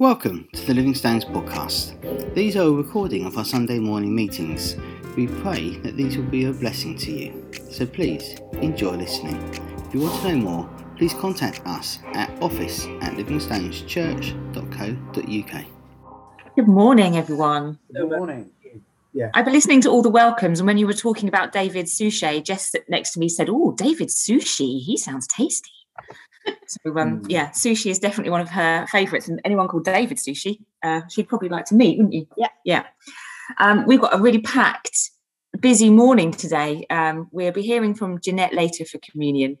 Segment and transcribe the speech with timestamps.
[0.00, 2.34] Welcome to the Living Stones podcast.
[2.34, 4.74] These are a recording of our Sunday morning meetings.
[5.16, 7.48] We pray that these will be a blessing to you.
[7.70, 9.36] So please enjoy listening.
[9.86, 15.64] If you want to know more, please contact us at office at livingstoneschurch.co.uk.
[16.56, 17.78] Good morning, everyone.
[17.94, 18.50] Good morning.
[19.12, 19.30] Yeah.
[19.32, 22.42] I've been listening to all the welcomes, and when you were talking about David Suchet,
[22.42, 25.70] Jess next to me said, "Oh, David Sushi, he sounds tasty."
[26.66, 27.26] So, um, Mm.
[27.28, 31.28] yeah, sushi is definitely one of her favourites, and anyone called David Sushi, uh, she'd
[31.28, 32.26] probably like to meet, wouldn't you?
[32.36, 32.48] Yeah.
[32.64, 32.84] yeah.
[33.58, 35.10] Um, we've got a really packed,
[35.60, 36.86] busy morning today.
[36.90, 39.58] Um, we'll be hearing from Jeanette later for communion,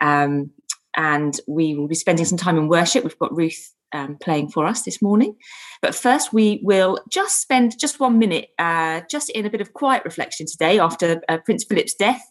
[0.00, 0.50] um,
[0.96, 3.04] and we will be spending some time in worship.
[3.04, 5.36] We've got Ruth um, playing for us this morning.
[5.82, 9.72] But first, we will just spend just one minute, uh, just in a bit of
[9.72, 12.22] quiet reflection today after uh, Prince Philip's death.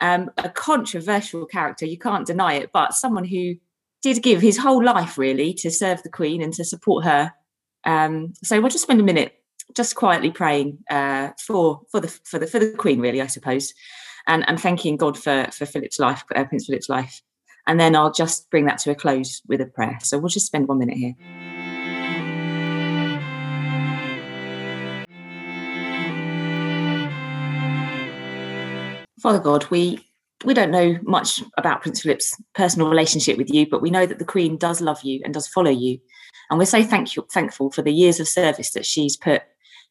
[0.00, 3.56] Um, a controversial character, you can't deny it, but someone who
[4.02, 7.32] did give his whole life really to serve the Queen and to support her.
[7.84, 9.34] Um, so we'll just spend a minute
[9.76, 13.74] just quietly praying uh, for for the for the for the Queen, really, I suppose,
[14.26, 17.22] and and thanking God for for Philip's life, uh, Prince Philip's life.
[17.66, 19.98] And then I'll just bring that to a close with a prayer.
[20.00, 21.59] So we'll just spend one minute here.
[29.20, 30.06] Father God, we
[30.44, 34.18] we don't know much about Prince Philip's personal relationship with you, but we know that
[34.18, 35.98] the Queen does love you and does follow you,
[36.48, 39.42] and we're so thank you, thankful for the years of service that she's put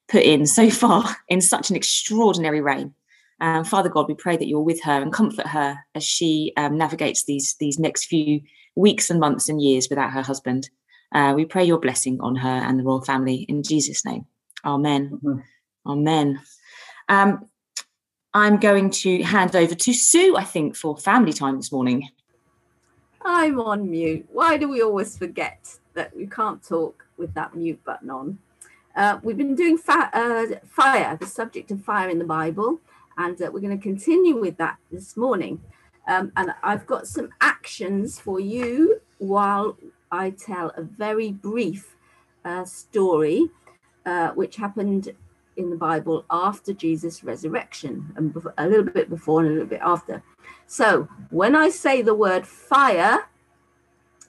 [0.07, 2.93] put in so far in such an extraordinary reign.
[3.41, 6.77] Um, Father God, we pray that you're with her and comfort her as she um,
[6.77, 8.41] navigates these these next few
[8.75, 10.69] weeks and months and years without her husband.
[11.13, 14.25] Uh, we pray your blessing on her and the royal family in Jesus' name.
[14.65, 15.19] Amen.
[15.23, 15.43] Mhm.
[15.85, 16.41] Amen.
[17.07, 17.45] Um,
[18.33, 22.09] I'm going to hand over to Sue, I think, for family time this morning.
[23.25, 24.27] I'm on mute.
[24.31, 28.37] Why do we always forget that we can't talk with that mute button on?
[28.95, 32.79] Uh, we've been doing fa- uh, fire, the subject of fire in the Bible,
[33.17, 35.61] and uh, we're going to continue with that this morning.
[36.07, 39.77] Um, and I've got some actions for you while
[40.11, 41.95] I tell a very brief
[42.45, 43.49] uh, story
[44.05, 45.13] uh, which happened
[45.59, 49.81] in the Bible after Jesus' resurrection, and a little bit before and a little bit
[49.83, 50.23] after.
[50.65, 53.27] So when I say the word fire,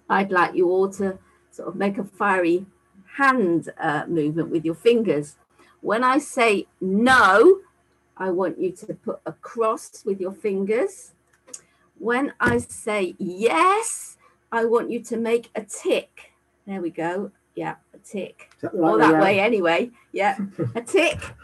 [0.09, 1.19] I'd like you all to
[1.51, 2.67] sort of make a fiery
[3.17, 5.37] hand uh, movement with your fingers.
[5.81, 7.61] When I say no,
[8.17, 11.13] I want you to put a cross with your fingers.
[11.99, 14.17] When I say yes,
[14.53, 16.33] I want you to make a tick.
[16.67, 17.31] There we go.
[17.55, 19.23] Yeah, a tick that the or that around?
[19.23, 19.91] way anyway.
[20.13, 20.39] Yeah,
[20.75, 21.35] a tick.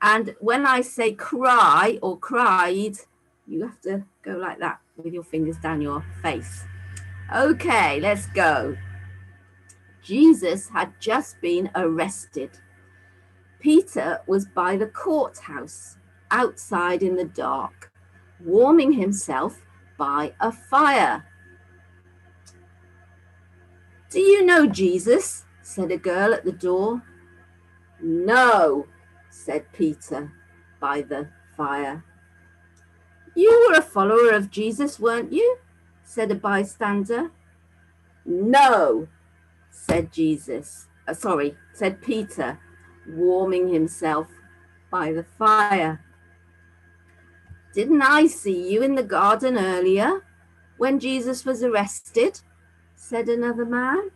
[0.00, 2.96] And when I say cry or cried,
[3.46, 6.64] you have to go like that with your fingers down your face.
[7.34, 8.76] Okay, let's go.
[10.02, 12.50] Jesus had just been arrested.
[13.60, 15.96] Peter was by the courthouse
[16.32, 17.92] outside in the dark,
[18.44, 19.64] warming himself
[19.96, 21.24] by a fire.
[24.12, 25.44] Do you know Jesus?
[25.62, 27.02] said a girl at the door.
[27.98, 28.86] No,
[29.30, 30.30] said Peter
[30.80, 32.04] by the fire.
[33.34, 35.56] You were a follower of Jesus, weren't you?
[36.04, 37.30] said a bystander.
[38.26, 39.08] No,
[39.70, 40.88] said Jesus.
[41.08, 42.60] Uh, sorry, said Peter,
[43.08, 44.26] warming himself
[44.90, 46.04] by the fire.
[47.72, 50.22] Didn't I see you in the garden earlier
[50.76, 52.42] when Jesus was arrested?
[53.02, 54.12] Said another man.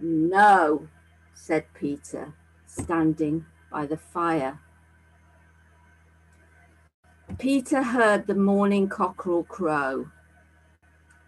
[0.00, 0.88] No,
[1.34, 2.32] said Peter,
[2.66, 4.58] standing by the fire.
[7.38, 10.10] Peter heard the morning cockerel crow.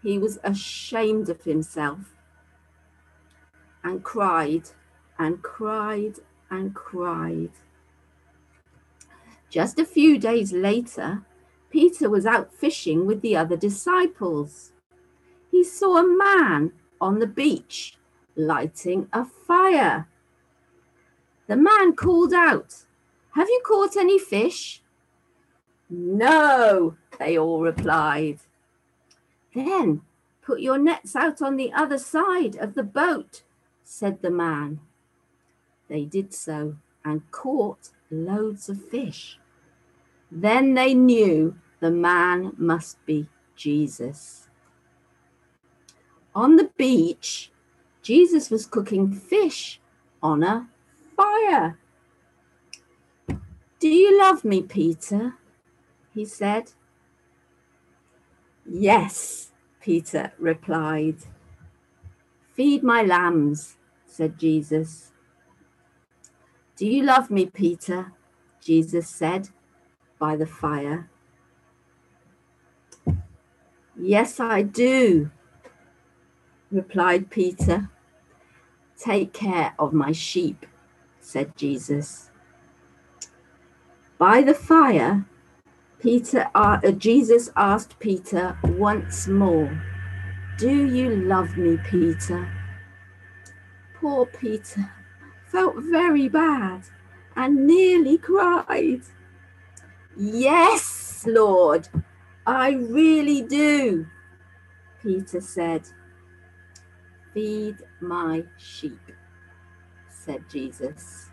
[0.01, 2.15] He was ashamed of himself
[3.83, 4.69] and cried
[5.19, 6.15] and cried
[6.49, 7.51] and cried.
[9.47, 11.21] Just a few days later,
[11.69, 14.71] Peter was out fishing with the other disciples.
[15.51, 16.71] He saw a man
[17.01, 17.97] on the beach
[18.35, 20.07] lighting a fire.
[21.47, 22.85] The man called out,
[23.31, 24.81] Have you caught any fish?
[25.89, 28.39] No, they all replied.
[29.55, 30.01] Then
[30.43, 33.43] put your nets out on the other side of the boat,
[33.83, 34.79] said the man.
[35.87, 39.39] They did so and caught loads of fish.
[40.31, 44.48] Then they knew the man must be Jesus.
[46.39, 47.51] On the beach,
[48.01, 49.81] Jesus was cooking fish
[50.23, 50.69] on a
[51.17, 51.77] fire.
[53.81, 55.33] Do you love me, Peter?
[56.13, 56.71] He said.
[58.65, 59.51] Yes,
[59.81, 61.17] Peter replied.
[62.53, 63.75] Feed my lambs,
[64.05, 65.11] said Jesus.
[66.77, 68.13] Do you love me, Peter?
[68.61, 69.49] Jesus said
[70.17, 71.09] by the fire.
[73.99, 75.31] Yes, I do,
[76.71, 77.89] replied Peter.
[78.97, 80.65] Take care of my sheep,
[81.19, 82.29] said Jesus.
[84.17, 85.25] By the fire,
[85.99, 89.81] Peter, uh, Jesus asked Peter once more,
[90.57, 92.47] Do you love me, Peter?
[93.95, 94.91] Poor Peter
[95.47, 96.83] felt very bad
[97.35, 99.01] and nearly cried.
[100.17, 101.87] Yes, Lord,
[102.45, 104.05] I really do,
[105.01, 105.83] Peter said.
[107.33, 109.11] Feed my sheep,
[110.09, 111.29] said Jesus.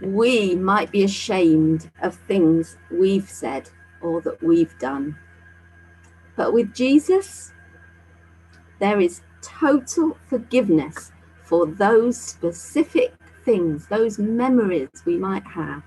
[0.00, 3.70] We might be ashamed of things we've said
[4.00, 5.16] or that we've done.
[6.36, 7.52] But with Jesus,
[8.78, 11.12] there is total forgiveness
[11.42, 13.14] for those specific
[13.44, 15.82] things, those memories we might have,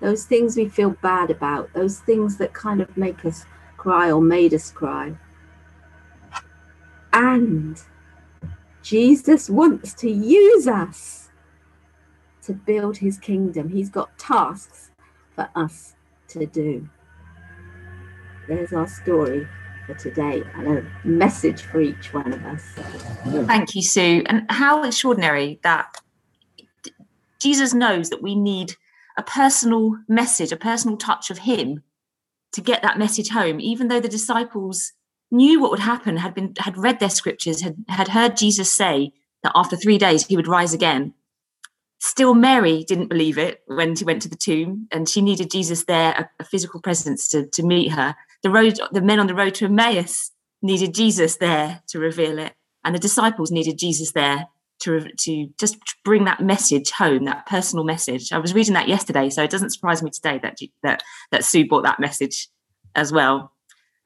[0.00, 3.46] those things we feel bad about, those things that kind of make us
[3.76, 5.14] cry or made us cry.
[7.12, 7.80] And
[8.82, 11.28] Jesus wants to use us
[12.42, 13.68] to build his kingdom.
[13.68, 14.90] He's got tasks
[15.34, 15.94] for us
[16.28, 16.88] to do.
[18.48, 19.46] There's our story
[19.86, 22.64] for today and a message for each one of us.
[23.46, 24.22] Thank you, Sue.
[24.26, 26.00] And how extraordinary that
[27.40, 28.74] Jesus knows that we need
[29.16, 31.82] a personal message, a personal touch of him
[32.52, 34.92] to get that message home, even though the disciples
[35.30, 39.12] knew what would happen, had been had read their scriptures, had, had heard Jesus say
[39.42, 41.14] that after three days he would rise again.
[41.98, 45.84] Still, Mary didn't believe it when she went to the tomb, and she needed Jesus
[45.84, 48.16] there, a, a physical presence to, to meet her.
[48.42, 50.30] The road, the men on the road to Emmaus
[50.62, 52.54] needed Jesus there to reveal it,
[52.84, 54.48] and the disciples needed Jesus there
[54.80, 58.32] to to just bring that message home, that personal message.
[58.32, 61.68] I was reading that yesterday, so it doesn't surprise me today that that that Sue
[61.68, 62.48] brought that message
[62.94, 63.52] as well.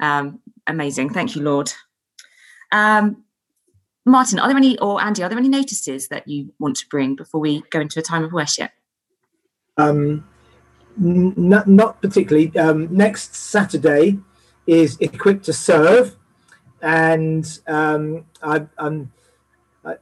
[0.01, 1.73] Um, amazing, thank you, Lord.
[2.73, 3.25] Um,
[4.07, 7.17] Martin, are there any, or Andy, are there any notices that you want to bring
[7.17, 8.71] before we go into a time of worship?
[9.77, 10.27] Um,
[11.03, 11.35] n-
[11.67, 12.57] not particularly.
[12.57, 14.19] Um, next Saturday
[14.67, 16.17] is Equipped to Serve,
[16.83, 19.13] and um, I, I'm
[19.85, 19.97] I,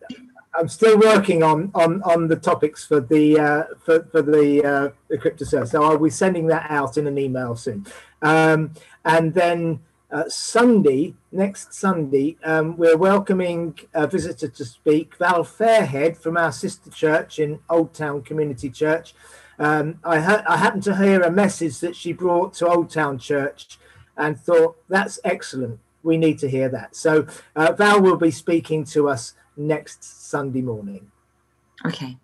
[0.54, 4.88] I'm still working on on on the topics for the uh, for for the uh,
[5.10, 5.68] Equipped to Serve.
[5.68, 7.86] So I'll be sending that out in an email soon,
[8.20, 8.72] um,
[9.04, 9.80] and then
[10.12, 16.52] uh, Sunday, next Sunday, um, we're welcoming a visitor to speak, Val Fairhead from our
[16.52, 19.14] sister church in Old Town Community Church.
[19.58, 23.18] Um, I, ha- I happened to hear a message that she brought to Old Town
[23.18, 23.78] Church
[24.16, 25.80] and thought, that's excellent.
[26.02, 26.94] We need to hear that.
[26.94, 27.26] So
[27.56, 31.10] uh, Val will be speaking to us next Sunday morning.
[31.86, 32.18] Okay.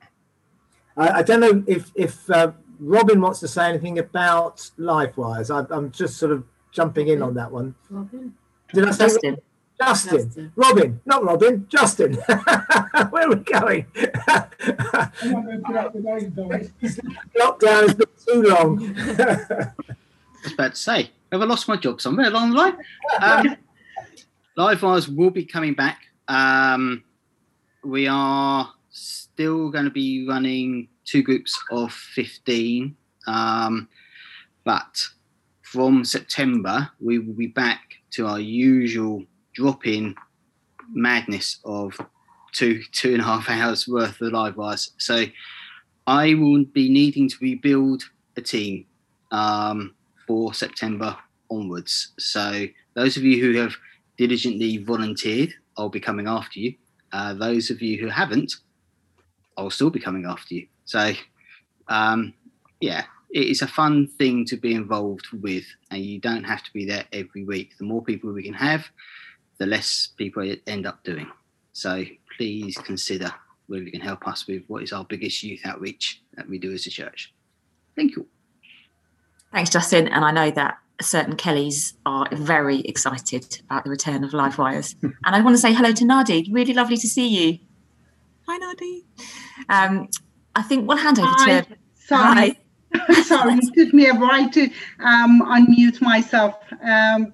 [0.94, 5.48] I, I don't know if, if uh, Robin wants to say anything about Livewires.
[5.50, 6.44] I, I'm just sort of
[6.78, 7.74] jumping in on that one.
[7.90, 8.32] Robin.
[8.72, 9.38] Did I say Justin.
[9.80, 10.18] Justin?
[10.18, 10.52] Justin.
[10.54, 12.14] Robin, not Robin, Justin.
[13.10, 13.84] Where are we going?
[17.36, 18.94] Lockdown has been too long.
[18.96, 19.72] I
[20.44, 22.76] was about to say, have I lost my job somewhere along the line?
[23.20, 23.56] Um,
[24.56, 26.02] Livewires will be coming back.
[26.28, 27.02] Um,
[27.82, 32.96] we are still going to be running two groups of 15.
[33.26, 33.88] Um,
[34.64, 35.08] but
[35.72, 37.80] from September, we will be back
[38.12, 39.22] to our usual
[39.52, 40.14] drop in
[40.90, 41.98] madness of
[42.52, 44.92] two, two and a half hours worth of live wires.
[44.96, 45.26] So
[46.06, 48.02] I will be needing to rebuild
[48.38, 48.86] a team
[49.30, 49.94] um,
[50.26, 51.14] for September
[51.50, 52.12] onwards.
[52.18, 53.74] So those of you who have
[54.16, 56.74] diligently volunteered, I'll be coming after you.
[57.12, 58.54] Uh, those of you who haven't,
[59.58, 60.66] I'll still be coming after you.
[60.86, 61.12] So,
[61.88, 62.32] um,
[62.80, 66.72] yeah, it is a fun thing to be involved with, and you don't have to
[66.72, 67.76] be there every week.
[67.78, 68.86] The more people we can have,
[69.58, 71.30] the less people end up doing.
[71.72, 72.04] So,
[72.36, 73.32] please consider
[73.66, 76.72] whether you can help us with what is our biggest youth outreach that we do
[76.72, 77.34] as a church.
[77.94, 78.26] Thank you.
[79.52, 80.08] Thanks, Justin.
[80.08, 84.96] And I know that certain Kellys are very excited about the return of Live Wires.
[85.02, 86.52] and I want to say hello to Nadi.
[86.52, 87.58] Really lovely to see you.
[88.46, 89.04] Hi, Nadi.
[89.68, 90.08] Um,
[90.54, 91.60] I think we'll hand over Hi.
[91.60, 91.76] to.
[91.94, 92.58] Sorry.
[93.24, 94.64] Sorry, it took me a while to
[95.00, 96.54] um, unmute myself.
[96.82, 97.32] Um,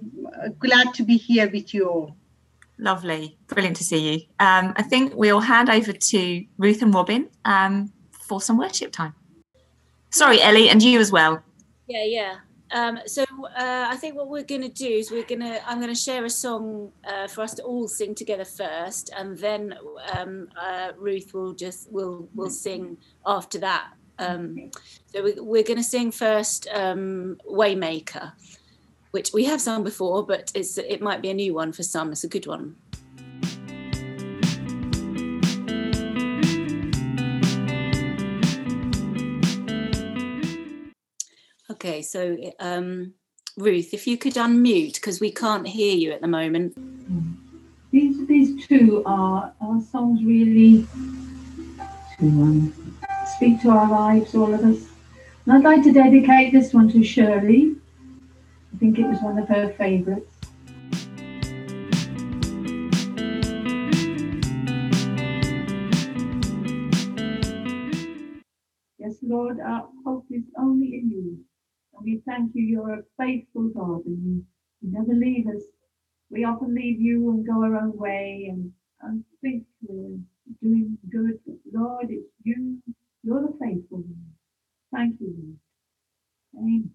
[0.59, 2.17] glad to be here with you all.
[2.79, 3.37] Lovely.
[3.47, 4.21] Brilliant to see you.
[4.41, 9.15] Um, I think we'll hand over to Ruth and Robin um, for some worship time.
[10.11, 11.43] Sorry, Ellie, and you as well.
[11.87, 12.35] Yeah, yeah.
[12.73, 13.23] Um, so
[13.57, 16.01] uh, I think what we're going to do is we're going to I'm going to
[16.01, 19.75] share a song uh, for us to all sing together first, and then
[20.13, 23.93] um, uh, Ruth will just will will sing after that.
[24.19, 24.71] Um,
[25.13, 28.33] so we, we're going to sing first um, Waymaker,
[29.11, 32.13] which we have sung before, but it's it might be a new one for some.
[32.13, 32.77] It's a good one.
[41.71, 43.15] Okay, so um,
[43.57, 46.77] Ruth, if you could unmute because we can't hear you at the moment.
[47.91, 50.87] These these two are, are songs really
[52.19, 52.84] to um,
[53.45, 54.87] speak to our lives, all of us.
[55.45, 57.77] And I'd like to dedicate this one to Shirley.
[58.75, 60.35] I think it was one of her favourites.
[68.97, 71.39] Yes, Lord, our hope is only in you.
[71.95, 74.45] And we thank you, you're a faithful God and you,
[74.81, 75.65] never leave us.
[76.31, 78.73] We often leave you and go our own way and,
[79.03, 80.17] and think we're
[80.63, 81.39] doing good.
[81.47, 82.79] But Lord, it's you,
[83.25, 84.35] you're the faithful one.
[84.93, 85.59] Thank you, Lord.
[86.57, 86.91] Amen.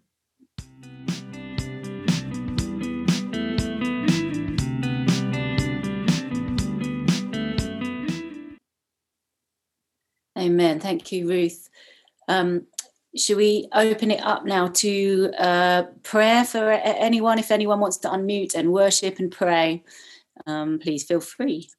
[10.38, 10.80] Amen.
[10.80, 11.70] Thank you, Ruth.
[12.28, 12.68] Um,
[13.18, 17.40] should we open it up now to uh, prayer for anyone?
[17.40, 19.84] If anyone wants to unmute and worship and pray,
[20.46, 21.70] um, please feel free.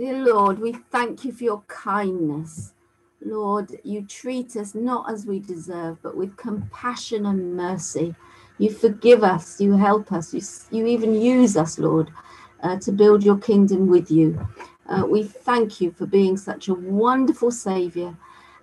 [0.00, 2.72] Dear Lord, we thank you for your kindness.
[3.20, 8.14] Lord, you treat us not as we deserve, but with compassion and mercy.
[8.56, 10.40] You forgive us, you help us, you,
[10.70, 12.10] you even use us, Lord,
[12.62, 14.40] uh, to build your kingdom with you.
[14.88, 18.16] Uh, we thank you for being such a wonderful Saviour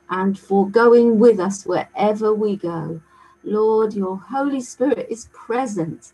[0.10, 3.00] and for going with us wherever we go.
[3.44, 6.13] Lord, your Holy Spirit is present.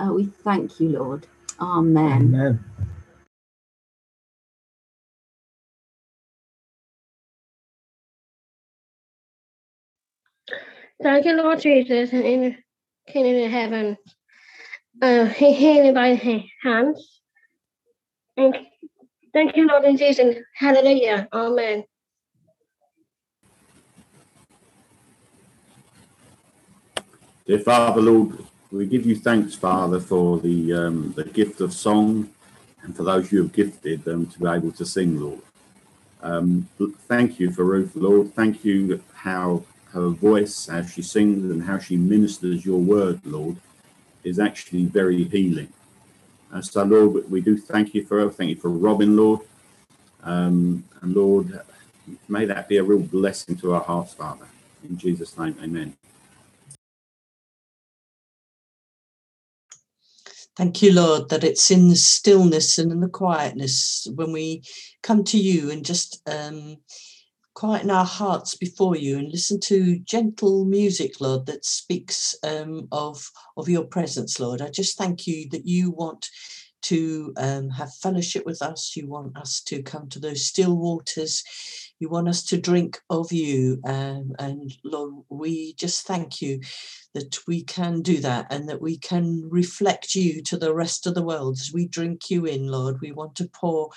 [0.00, 1.28] Uh, we thank you, Lord.
[1.60, 2.34] Amen.
[2.34, 2.64] Amen.
[11.02, 12.56] Thank you, Lord Jesus, and in
[13.08, 13.96] kingdom in heaven.
[15.02, 17.20] Uh, he healing by his hands.
[18.36, 18.56] Thank,
[19.32, 20.36] thank you, Lord Jesus.
[20.54, 21.28] Hallelujah.
[21.32, 21.84] Amen.
[27.46, 28.38] Dear Father, Lord,
[28.70, 32.30] we give you thanks, Father, for the um, the gift of song
[32.82, 35.42] and for those you have gifted them to be able to sing, Lord.
[36.22, 36.68] Um,
[37.08, 38.32] thank you for Ruth, Lord.
[38.34, 43.56] Thank you how her voice, how she sings and how she ministers your word, Lord,
[44.24, 45.72] is actually very healing.
[46.50, 48.30] And so, Lord, we do thank you for her.
[48.30, 49.40] Thank you for Robin, Lord.
[50.22, 51.60] Um, and Lord,
[52.28, 54.46] may that be a real blessing to our hearts, Father.
[54.88, 55.96] In Jesus' name, amen.
[60.56, 64.62] Thank you, Lord, that it's in the stillness and in the quietness when we
[65.02, 66.76] come to you and just um,
[67.54, 73.30] quieten our hearts before you and listen to gentle music, Lord, that speaks um, of
[73.56, 74.60] of your presence, Lord.
[74.60, 76.28] I just thank you that you want
[76.82, 78.94] to um, have fellowship with us.
[78.94, 81.42] You want us to come to those still waters.
[81.98, 83.80] You want us to drink of you.
[83.86, 86.60] Um, and Lord, we just thank you
[87.14, 91.14] that we can do that and that we can reflect you to the rest of
[91.14, 93.00] the world as we drink you in, Lord.
[93.00, 93.90] We want to pour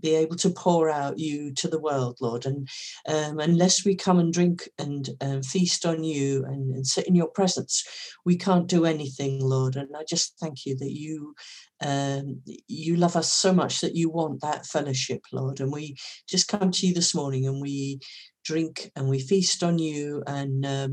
[0.00, 2.46] be able to pour out you to the world, Lord.
[2.46, 2.68] And
[3.08, 7.14] um, unless we come and drink and um, feast on you and, and, sit in
[7.14, 7.84] your presence,
[8.24, 9.76] we can't do anything, Lord.
[9.76, 11.34] And I just thank you that you
[11.82, 15.60] um, you love us so much that you want that fellowship, Lord.
[15.60, 18.00] And we just come to you this morning and we
[18.44, 20.88] drink and we feast on you and uh,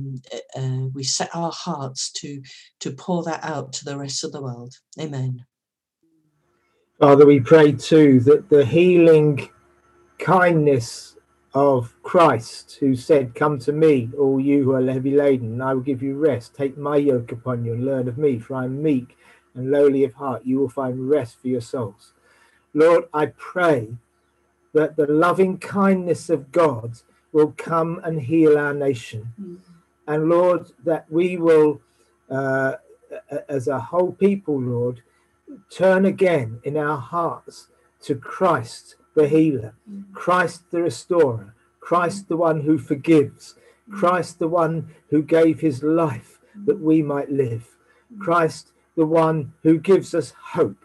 [0.94, 2.42] we set our hearts to
[2.80, 4.74] to pour that out to the rest of the world.
[5.00, 5.46] Amen.
[7.04, 9.50] Father, we pray too that the healing
[10.20, 11.18] kindness
[11.54, 15.74] of Christ, who said, Come to me, all you who are heavy laden, and I
[15.74, 16.56] will give you rest.
[16.56, 19.18] Take my yoke upon you and learn of me, for I am meek
[19.54, 20.46] and lowly of heart.
[20.46, 22.14] You will find rest for your souls.
[22.74, 23.98] Lord, I pray
[24.72, 26.94] that the loving kindness of God
[27.34, 29.34] will come and heal our nation.
[29.42, 29.56] Mm-hmm.
[30.08, 31.82] And Lord, that we will,
[32.30, 32.76] uh,
[33.50, 35.02] as a whole people, Lord,
[35.70, 37.68] turn again in our hearts
[38.02, 40.12] to Christ the healer, mm.
[40.14, 43.56] Christ the restorer, Christ the one who forgives,
[43.90, 43.98] mm.
[43.98, 46.66] Christ the one who gave his life mm.
[46.66, 47.78] that we might live,
[48.20, 50.78] Christ the one who gives us hope.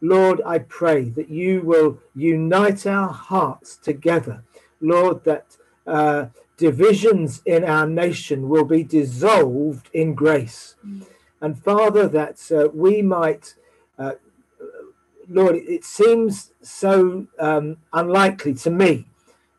[0.00, 4.42] Lord, I pray that you will unite our hearts together.
[4.80, 5.56] Lord, that
[5.86, 6.26] uh,
[6.58, 10.74] divisions in our nation will be dissolved in grace.
[11.40, 13.54] And Father, that uh, we might,
[13.98, 14.12] uh,
[15.28, 19.06] Lord, it seems so um, unlikely to me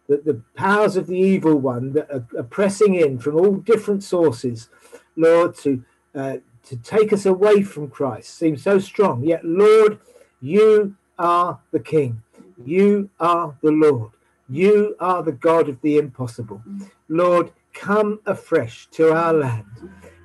[0.07, 4.03] that the powers of the evil one that are, are pressing in from all different
[4.03, 4.69] sources,
[5.15, 9.23] Lord, to uh, to take us away from Christ seems so strong.
[9.23, 9.99] Yet, Lord,
[10.41, 12.23] you are the King.
[12.63, 14.11] You are the Lord.
[14.49, 16.61] You are the God of the impossible.
[17.07, 19.65] Lord, come afresh to our land.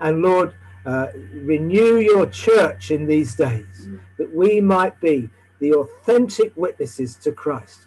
[0.01, 0.55] And Lord,
[0.87, 5.29] uh, renew your church in these days that we might be
[5.61, 7.81] the authentic witnesses to Christ.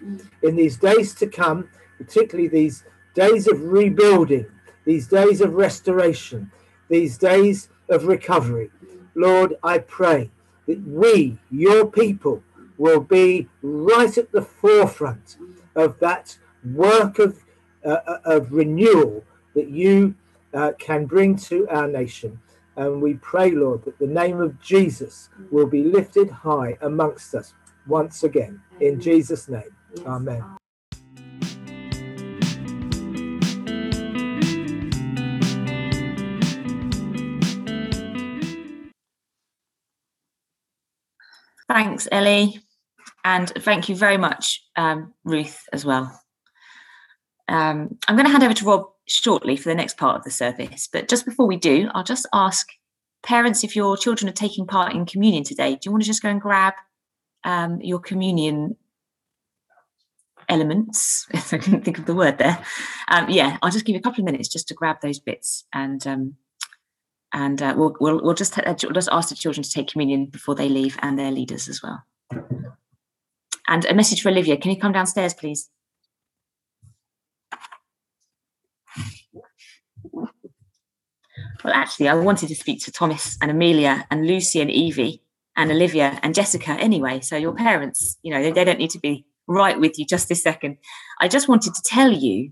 [0.43, 2.83] In these days to come, particularly these
[3.15, 4.45] days of rebuilding,
[4.85, 6.51] these days of restoration,
[6.89, 8.69] these days of recovery.
[9.15, 10.29] Lord, I pray
[10.67, 12.43] that we, your people,
[12.77, 15.37] will be right at the forefront
[15.75, 16.37] of that
[16.73, 17.39] work of,
[17.85, 19.23] uh, of renewal
[19.55, 20.15] that you
[20.53, 22.39] uh, can bring to our nation.
[22.75, 27.53] And we pray, Lord, that the name of Jesus will be lifted high amongst us
[27.87, 28.61] once again.
[28.79, 29.75] In Jesus' name,
[30.05, 30.43] amen.
[41.67, 42.59] Thanks, Ellie.
[43.25, 46.19] And thank you very much, um, Ruth, as well.
[47.47, 50.31] Um, I'm going to hand over to Rob shortly for the next part of the
[50.31, 50.87] service.
[50.91, 52.67] But just before we do, I'll just ask
[53.23, 56.21] parents if your children are taking part in communion today, do you want to just
[56.21, 56.73] go and grab
[57.43, 58.75] um, your communion
[60.49, 61.25] elements?
[61.31, 62.63] If I couldn't think of the word there.
[63.07, 65.65] Um, yeah, I'll just give you a couple of minutes just to grab those bits
[65.73, 66.35] and um,
[67.35, 70.53] and uh, we'll, we'll, we'll just we'll just ask the children to take communion before
[70.53, 72.03] they leave and their leaders as well.
[73.67, 74.57] And a message for Olivia.
[74.57, 75.69] Can you come downstairs, please?
[80.11, 85.21] Well, actually, I wanted to speak to Thomas and Amelia and Lucy and Evie
[85.55, 87.21] and Olivia and Jessica anyway.
[87.21, 90.29] So your parents, you know, they, they don't need to be right with you just
[90.29, 90.77] this second.
[91.19, 92.51] I just wanted to tell you,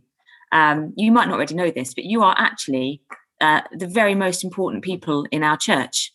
[0.52, 3.02] um, you might not already know this, but you are actually
[3.40, 6.14] uh, the very most important people in our church.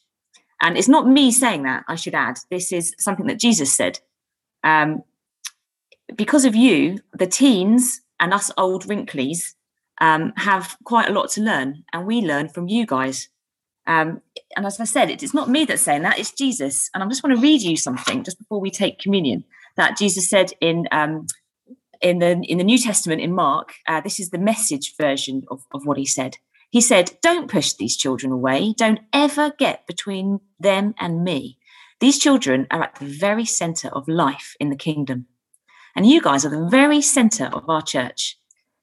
[0.63, 2.39] And it's not me saying that, I should add.
[2.51, 4.01] This is something that Jesus said.
[4.65, 5.03] Um,
[6.15, 9.55] because of you, the teens and us old wrinklies
[10.01, 13.29] um, have quite a lot to learn, and we learn from you guys.
[13.87, 14.21] Um,
[14.57, 16.91] and as I said, it, it's not me that's saying that; it's Jesus.
[16.93, 19.45] And I just want to read you something just before we take communion
[19.77, 21.27] that Jesus said in um,
[22.01, 23.75] in the in the New Testament in Mark.
[23.87, 26.37] Uh, this is the message version of, of what he said.
[26.71, 28.75] He said, "Don't push these children away.
[28.77, 31.59] Don't ever get between them and me.
[32.01, 35.27] These children are at the very center of life in the kingdom,
[35.95, 38.39] and you guys are the very center of our church."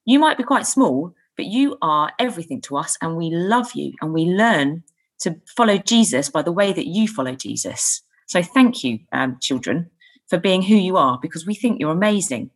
[0.06, 3.94] You might be quite small, but you are everything to us, and we love you,
[4.02, 4.84] and we learn
[5.20, 8.02] to follow Jesus by the way that you follow Jesus.
[8.28, 9.90] So thank you, um, children,
[10.28, 12.52] for being who you are, because we think you're amazing.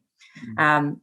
[0.58, 1.02] Um,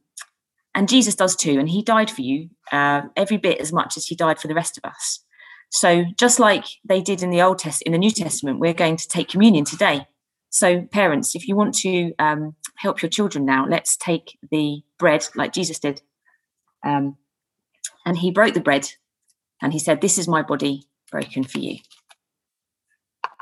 [0.73, 4.05] and Jesus does too, and he died for you uh, every bit as much as
[4.05, 5.21] he died for the rest of us.
[5.69, 8.97] So just like they did in the Old Test, in the New Testament, we're going
[8.97, 10.07] to take communion today.
[10.49, 15.27] So parents, if you want to um, help your children now, let's take the bread
[15.35, 16.01] like Jesus did
[16.85, 17.17] um,
[18.05, 18.87] and he broke the bread
[19.61, 21.79] and he said, This is my body broken for you.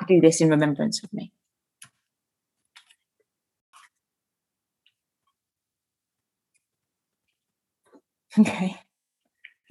[0.08, 1.32] Do this in remembrance of me.
[8.40, 8.76] Okay.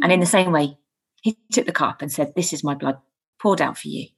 [0.01, 0.79] And in the same way,
[1.23, 2.99] he took the cup and said, This is my blood
[3.41, 4.09] poured out for you.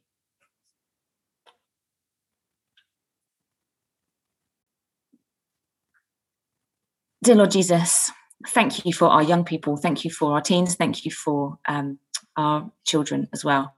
[7.22, 8.10] Dear Lord Jesus,
[8.47, 9.77] thank you for our young people.
[9.77, 10.75] Thank you for our teens.
[10.75, 11.99] Thank you for um,
[12.37, 13.75] our children as well.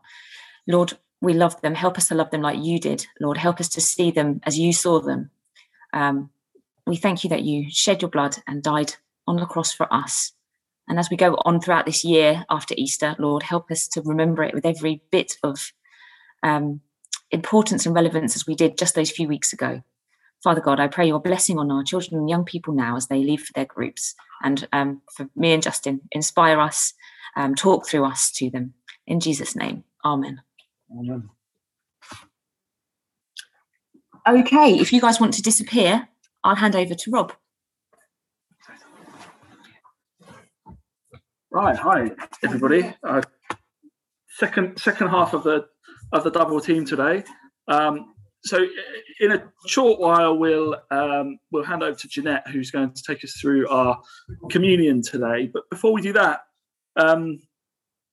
[0.66, 1.74] Lord, we love them.
[1.74, 3.06] Help us to love them like you did.
[3.20, 5.30] Lord, help us to see them as you saw them.
[5.92, 6.30] Um,
[6.86, 8.94] we thank you that you shed your blood and died
[9.26, 10.32] on the cross for us.
[10.88, 14.44] And as we go on throughout this year after Easter, Lord, help us to remember
[14.44, 15.72] it with every bit of
[16.42, 16.80] um,
[17.30, 19.82] importance and relevance as we did just those few weeks ago.
[20.42, 23.18] Father God, I pray your blessing on our children and young people now as they
[23.18, 24.14] leave for their groups.
[24.42, 26.92] And um, for me and Justin, inspire us,
[27.36, 28.74] um, talk through us to them.
[29.06, 30.40] In Jesus' name, Amen.
[30.92, 31.30] Amen.
[34.28, 36.08] Okay, if you guys want to disappear,
[36.44, 37.32] I'll hand over to Rob.
[41.50, 42.10] Right, hi
[42.42, 42.94] everybody.
[43.02, 43.22] Uh,
[44.28, 45.66] second second half of the
[46.12, 47.24] of the double team today.
[47.68, 48.14] Um,
[48.46, 48.66] so
[49.20, 53.24] in a short while we'll um, we'll hand over to Jeanette who's going to take
[53.24, 54.00] us through our
[54.50, 55.50] communion today.
[55.52, 56.40] But before we do that,
[56.96, 57.40] um,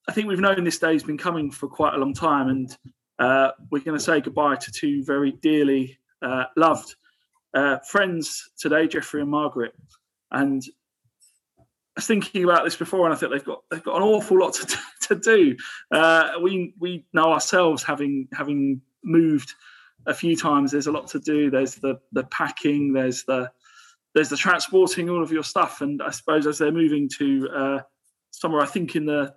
[0.07, 2.77] I think we've known this day has been coming for quite a long time, and
[3.19, 6.95] uh, we're going to say goodbye to two very dearly uh, loved
[7.53, 9.73] uh, friends today, Jeffrey and Margaret.
[10.31, 10.63] And
[11.59, 11.63] I
[11.97, 14.53] was thinking about this before, and I think they've got they've got an awful lot
[14.55, 15.55] to, to do.
[15.91, 19.53] Uh, we we know ourselves having having moved
[20.05, 20.71] a few times.
[20.71, 21.49] There's a lot to do.
[21.49, 22.93] There's the the packing.
[22.93, 23.51] There's the
[24.13, 27.79] there's the transporting all of your stuff, and I suppose as they're moving to uh,
[28.31, 29.33] somewhere, I think in the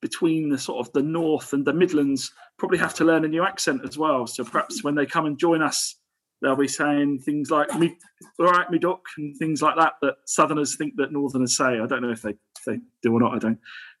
[0.00, 3.44] between the sort of the north and the Midlands, probably have to learn a new
[3.44, 4.26] accent as well.
[4.26, 5.96] So perhaps when they come and join us,
[6.40, 7.96] they'll be saying things like "me,
[8.38, 11.80] all right, me doc" and things like that that Southerners think that Northerners say.
[11.80, 13.34] I don't know if they if they do or not.
[13.34, 13.58] I don't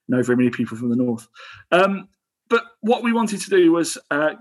[0.08, 1.26] know very many people from the north.
[1.70, 2.08] Um,
[2.48, 4.34] but what we wanted to do was uh,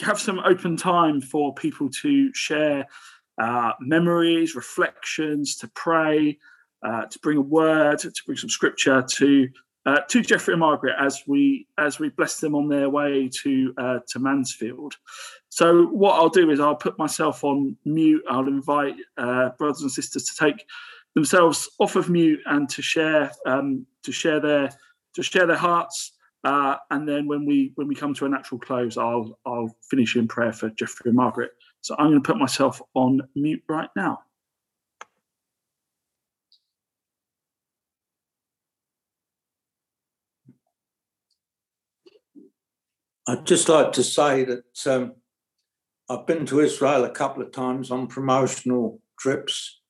[0.00, 2.86] have some open time for people to share
[3.38, 6.38] uh, memories, reflections, to pray,
[6.82, 9.48] uh, to bring a word, to bring some scripture to
[9.86, 13.72] uh, to Jeffrey and Margaret as we as we bless them on their way to
[13.78, 14.96] uh, to Mansfield.
[15.48, 18.22] So what I'll do is I'll put myself on mute.
[18.28, 20.66] I'll invite uh, brothers and sisters to take
[21.14, 24.70] themselves off of mute and to share um, to share their
[25.14, 26.12] to share their hearts.
[26.44, 30.16] Uh, and then when we when we come to a natural close, I'll I'll finish
[30.16, 31.50] in prayer for Jeffrey and Margaret.
[31.80, 34.20] So I'm going to put myself on mute right now.
[43.28, 45.14] I'd just like to say that um,
[46.08, 49.80] I've been to Israel a couple of times on promotional trips.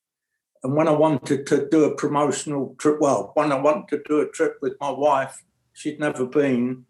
[0.63, 4.21] And when I wanted to do a promotional trip, well, when I wanted to do
[4.21, 5.45] a trip with my wife,
[5.77, 6.85] she'd never been,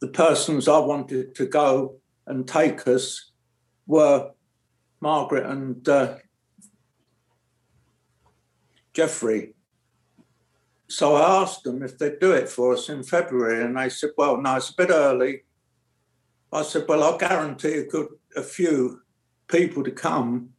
[0.00, 3.32] the persons I wanted to go and take us
[3.86, 4.30] were
[5.00, 6.16] Margaret and uh,
[8.92, 9.54] Jeffrey.
[10.88, 14.10] So I asked them if they'd do it for us in February, and they said,
[14.16, 15.42] "Well, no, it's a bit early.
[16.52, 19.02] I said, Well, I'll guarantee a good a few
[19.48, 20.50] people to come.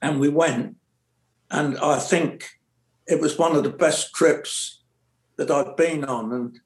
[0.00, 0.76] And we went.
[1.50, 2.48] And I think
[3.06, 4.77] it was one of the best trips
[5.38, 6.32] that I've been on.
[6.32, 6.60] And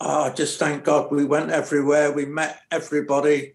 [0.00, 2.10] I just thank God we went everywhere.
[2.10, 3.54] We met everybody.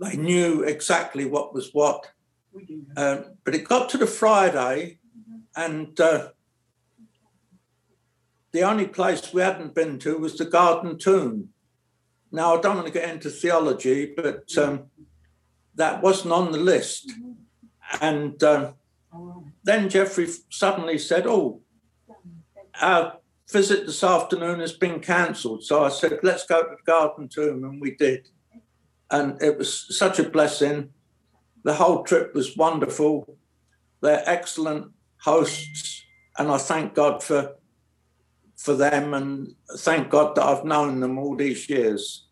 [0.00, 2.10] They knew exactly what was what.
[2.96, 4.98] Um, but it got to the Friday,
[5.54, 6.30] and uh,
[8.52, 11.50] the only place we hadn't been to was the Garden Tomb.
[12.32, 14.86] Now, I don't want to get into theology, but um,
[15.76, 17.12] that wasn't on the list.
[18.00, 18.72] And uh,
[19.62, 21.60] then Jeffrey suddenly said, Oh,
[22.80, 23.18] our
[23.50, 25.64] visit this afternoon has been cancelled.
[25.64, 27.64] So I said, Let's go to the garden tomb.
[27.64, 28.28] And we did.
[29.10, 30.90] And it was such a blessing.
[31.64, 33.38] The whole trip was wonderful.
[34.00, 36.04] They're excellent hosts.
[36.36, 37.54] And I thank God for
[38.56, 42.26] for them and thank God that I've known them all these years.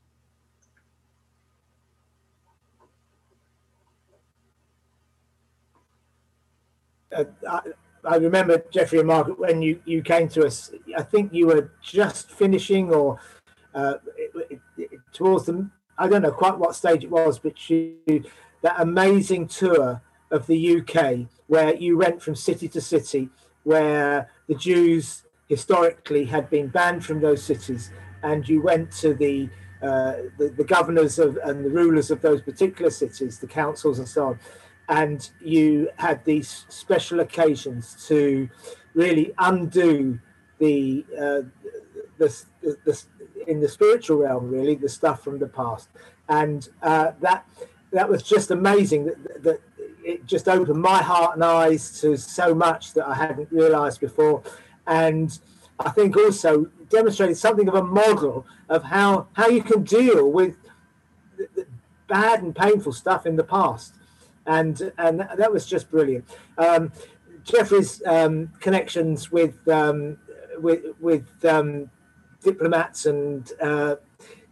[7.17, 7.25] Uh,
[8.07, 10.73] I, remember Jeffrey and Margaret when you, you came to us.
[10.97, 13.19] I think you were just finishing or
[13.75, 17.97] uh, it, it, towards the I don't know quite what stage it was, but you
[18.62, 23.29] that amazing tour of the UK where you went from city to city,
[23.64, 27.90] where the Jews historically had been banned from those cities,
[28.23, 29.49] and you went to the
[29.83, 34.09] uh, the, the, governors of, and the rulers of those particular cities, the councils and
[34.09, 34.38] so on,
[34.88, 38.49] and you had these special occasions to
[38.94, 40.18] really undo
[40.59, 41.42] the, uh,
[42.18, 43.03] the, the, the,
[43.46, 45.88] in the spiritual realm, really the stuff from the past,
[46.29, 47.46] and uh, that
[47.92, 49.07] that was just amazing.
[49.07, 49.61] That, that
[50.05, 54.42] it just opened my heart and eyes to so much that I hadn't realised before
[54.87, 55.37] and
[55.79, 60.57] I think also demonstrated something of a model of how how you can deal with
[62.09, 63.94] bad and painful stuff in the past,
[64.47, 66.25] and and that was just brilliant.
[66.59, 66.93] Um,
[67.45, 70.19] Jeffrey's um, connections with um,
[70.59, 71.91] with with um,
[72.43, 73.97] diplomats and uh,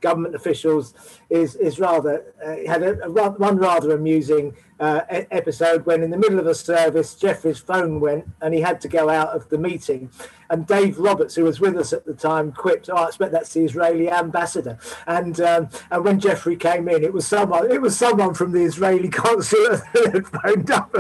[0.04, 0.92] government officials
[1.30, 2.14] is is rather
[2.44, 6.54] uh, had a, a, one rather amusing uh, episode when in the middle of a
[6.54, 10.10] service Jeffrey's phone went and he had to go out of the meeting.
[10.50, 13.54] And Dave Roberts who was with us at the time quipped oh, I expect that's
[13.54, 14.78] the Israeli ambassador.
[15.06, 18.62] And um, and when Jeffrey came in it was someone it was someone from the
[18.62, 20.94] Israeli consulate that had phoned up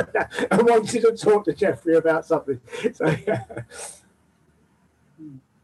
[0.50, 2.60] and wanted to talk to Jeffrey about something.
[2.94, 3.44] So yeah.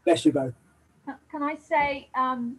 [0.05, 0.53] bless you both.
[1.31, 2.57] Can I say um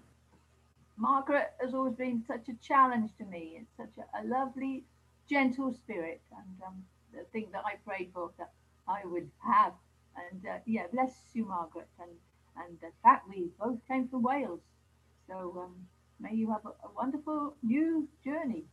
[1.03, 4.87] Margaret has always been such a challenge to me It's such a, a lovely,
[5.31, 6.23] gentle spirit.
[6.33, 6.85] And um,
[7.15, 8.53] the thing that I prayed for that
[8.89, 9.75] I would have
[10.17, 11.89] And uh, yeah, bless you, Margaret.
[12.01, 12.13] And
[12.57, 14.63] and in fact, we both came from Wales.
[15.29, 15.77] So um,
[16.21, 18.65] may you have a, a wonderful new journey.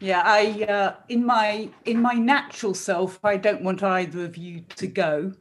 [0.00, 4.60] Yeah, I uh, in my in my natural self, I don't want either of you
[4.76, 5.32] to go,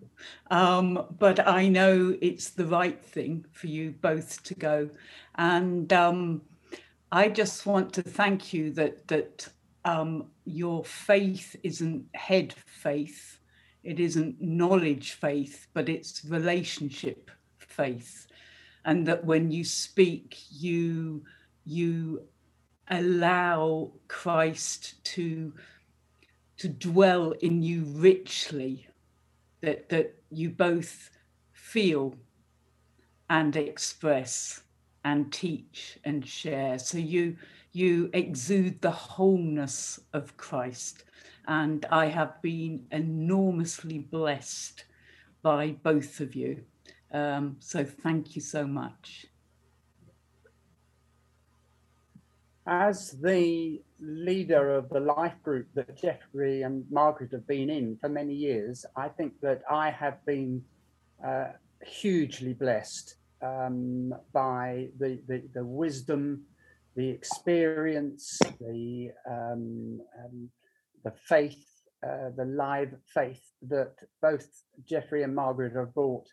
[0.49, 4.89] um, but I know it's the right thing for you both to go,
[5.35, 6.41] and um,
[7.11, 9.47] I just want to thank you that that
[9.85, 13.39] um, your faith isn't head faith,
[13.83, 18.25] it isn't knowledge faith, but it's relationship faith,
[18.85, 21.23] and that when you speak, you
[21.63, 22.23] you
[22.89, 25.53] allow Christ to
[26.57, 28.87] to dwell in you richly,
[29.61, 31.09] that that you both
[31.51, 32.15] feel
[33.29, 34.63] and express
[35.03, 36.79] and teach and share.
[36.79, 37.37] So you
[37.71, 41.03] you exude the wholeness of Christ.
[41.47, 44.83] And I have been enormously blessed
[45.41, 46.63] by both of you.
[47.11, 49.27] Um, so thank you so much.
[52.67, 58.09] As the leader of the life group that Jeffrey and Margaret have been in for
[58.09, 60.61] many years, I think that I have been
[61.25, 61.47] uh,
[61.85, 66.43] hugely blessed um, by the, the, the, wisdom,
[66.95, 70.49] the experience, the, um, um,
[71.05, 71.65] the faith,
[72.05, 74.45] uh, the live faith that both
[74.85, 76.27] Jeffrey and Margaret have brought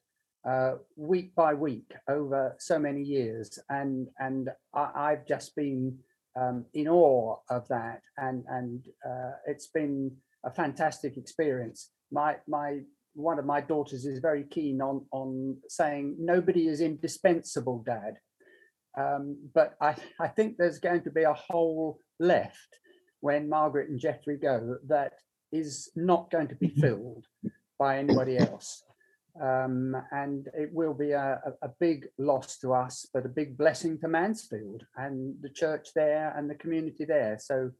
[0.45, 3.59] uh, week by week over so many years.
[3.69, 5.97] And, and I, I've just been
[6.41, 10.11] um, in awe of that, and and uh, it's been
[10.45, 11.91] a fantastic experience.
[12.11, 12.81] My my
[13.15, 18.15] one of my daughters is very keen on on saying nobody is indispensable, Dad.
[18.99, 22.79] Um, but I I think there's going to be a hole left
[23.21, 25.13] when Margaret and Jeffrey go that
[25.53, 26.81] is not going to be mm-hmm.
[26.81, 27.27] filled
[27.79, 28.83] by anybody else
[29.41, 33.99] um, and it will be a, a, big loss to us, but a big blessing
[33.99, 37.37] to Mansfield and the church there and the community there.
[37.41, 37.73] So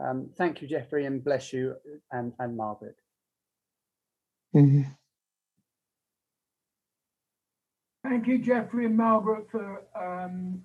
[0.00, 1.74] um, thank you, Jeffrey, and bless you
[2.12, 2.94] and, and Margaret.
[4.54, 4.82] Mm-hmm.
[8.04, 10.62] Thank you, Jeffrey and Margaret, for um,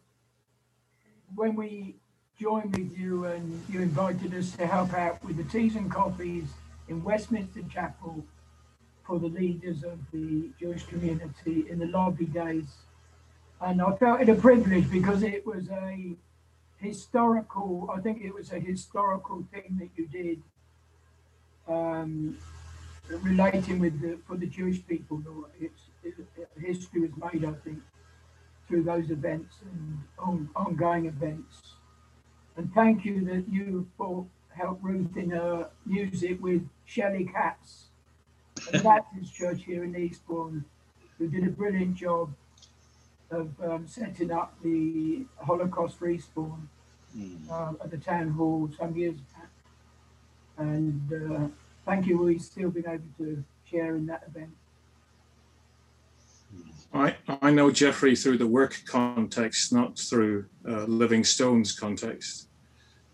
[1.34, 1.96] when we
[2.40, 6.46] joined with you and you invited us to help out with the teas and coffees
[6.88, 8.24] in Westminster Chapel
[9.06, 12.68] for the leaders of the Jewish community in the lobby days.
[13.62, 16.16] And I felt it a privilege because it was a
[16.78, 20.42] historical, I think it was a historical thing that you did
[21.68, 22.38] um,
[23.10, 25.22] relating with the, for the Jewish people.
[25.60, 26.16] It's, it,
[26.60, 27.80] history was made, I think,
[28.68, 31.76] through those events and on, ongoing events.
[32.58, 33.88] And thank you that you
[34.50, 37.90] helped Ruth in her music with Shelley Katz
[38.74, 40.66] a Baptist church here in Eastbourne
[41.18, 42.34] who did a brilliant job
[43.32, 46.70] of um, setting up the Holocaust for Eastbourne
[47.18, 47.38] mm.
[47.50, 49.50] uh, at the town hall some years back.
[50.58, 51.48] And uh,
[51.86, 54.52] thank you, we've still been able to share in that event.
[56.94, 62.48] I, I know Jeffrey through the work context, not through uh, Living Stones context.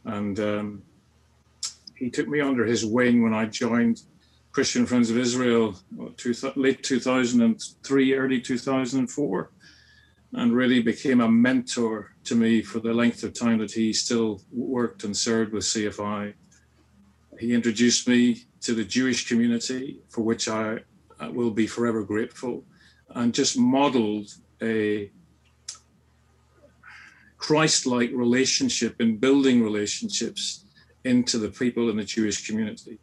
[0.06, 0.84] And um,
[1.96, 4.02] he took me under his wing when I joined
[4.52, 5.76] Christian Friends of Israel,
[6.18, 9.52] two, late 2003, early 2004,
[10.34, 14.42] and really became a mentor to me for the length of time that he still
[14.52, 16.34] worked and served with CFI.
[17.40, 20.80] He introduced me to the Jewish community, for which I
[21.22, 22.66] will be forever grateful,
[23.12, 25.12] and just modeled a
[27.38, 30.66] Christ like relationship in building relationships
[31.06, 33.00] into the people in the Jewish community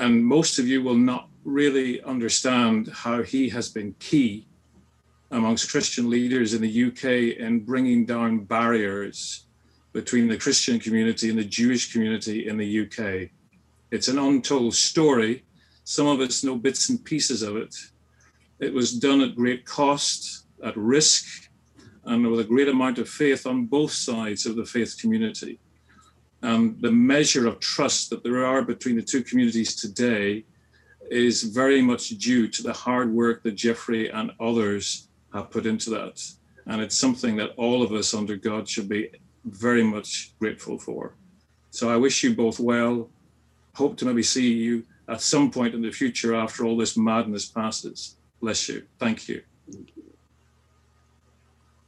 [0.00, 4.46] and most of you will not really understand how he has been key
[5.30, 9.44] amongst Christian leaders in the UK in bringing down barriers
[9.92, 13.28] between the Christian community and the Jewish community in the UK.
[13.90, 15.44] It's an untold story.
[15.84, 17.76] Some of us know bits and pieces of it.
[18.58, 21.50] It was done at great cost, at risk,
[22.06, 25.60] and with a great amount of faith on both sides of the faith community
[26.42, 30.44] um, the measure of trust that there are between the two communities today
[31.10, 35.90] is very much due to the hard work that Jeffrey and others have put into
[35.90, 36.22] that.
[36.66, 39.10] And it's something that all of us under God should be
[39.44, 41.14] very much grateful for.
[41.70, 43.10] So I wish you both well.
[43.74, 47.46] Hope to maybe see you at some point in the future after all this madness
[47.46, 48.16] passes.
[48.40, 48.84] Bless you.
[48.98, 49.42] Thank you.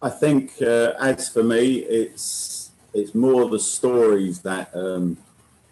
[0.01, 2.62] I think, uh, as for me, it's
[2.95, 5.17] it's more the stories that um,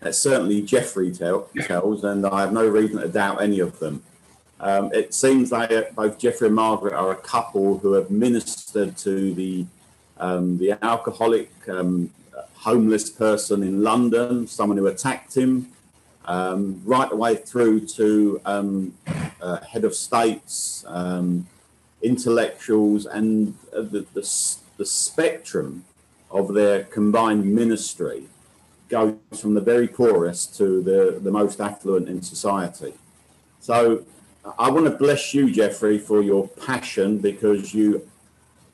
[0.00, 4.02] that certainly Jeffrey tell, tells, and I have no reason to doubt any of them.
[4.58, 9.34] Um, it seems like both Jeffrey and Margaret are a couple who have ministered to
[9.34, 9.66] the
[10.18, 12.10] um, the alcoholic, um,
[12.54, 15.68] homeless person in London, someone who attacked him,
[16.26, 18.92] um, right the way through to um,
[19.40, 20.84] uh, head of states,
[22.02, 25.84] intellectuals, and uh, the, the, the spectrum
[26.30, 28.24] of their combined ministry
[28.88, 32.92] goes from the very poorest to the, the most affluent in society.
[33.60, 34.04] So
[34.58, 38.08] I want to bless you, Jeffrey, for your passion because you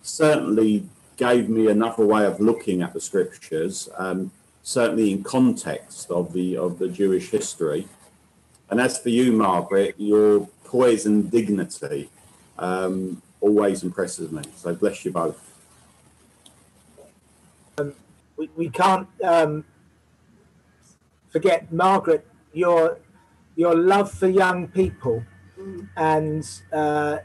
[0.02, 4.30] certainly gave me another way of looking at the scriptures, um,
[4.62, 7.88] certainly in context of the of the Jewish history.
[8.70, 12.10] And as for you, Margaret, your poise and dignity
[12.58, 14.42] um, always impresses me.
[14.56, 15.45] So bless you both.
[17.78, 17.94] Um,
[18.36, 19.64] we, we can't um,
[21.28, 22.98] forget, Margaret, your
[23.54, 25.22] your love for young people,
[25.58, 25.88] mm.
[25.96, 27.18] and uh,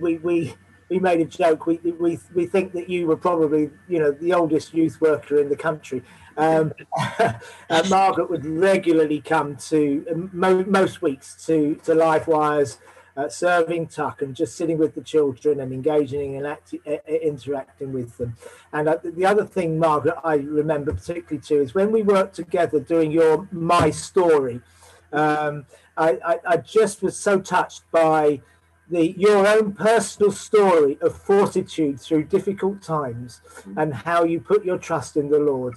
[0.00, 0.54] we we
[0.88, 1.66] we made a joke.
[1.66, 5.48] We, we, we think that you were probably, you know, the oldest youth worker in
[5.48, 6.02] the country.
[6.36, 6.72] Um,
[7.18, 12.78] uh, Margaret would regularly come to um, mo- most weeks to to Livewires,
[13.16, 16.56] uh, serving tuck and just sitting with the children and engaging and uh,
[17.06, 18.36] interacting with them.
[18.72, 22.80] And uh, the other thing, Margaret, I remember particularly too is when we worked together
[22.80, 24.60] doing your My Story.
[25.12, 28.40] Um, I, I, I just was so touched by
[28.90, 33.40] the your own personal story of fortitude through difficult times
[33.76, 35.74] and how you put your trust in the Lord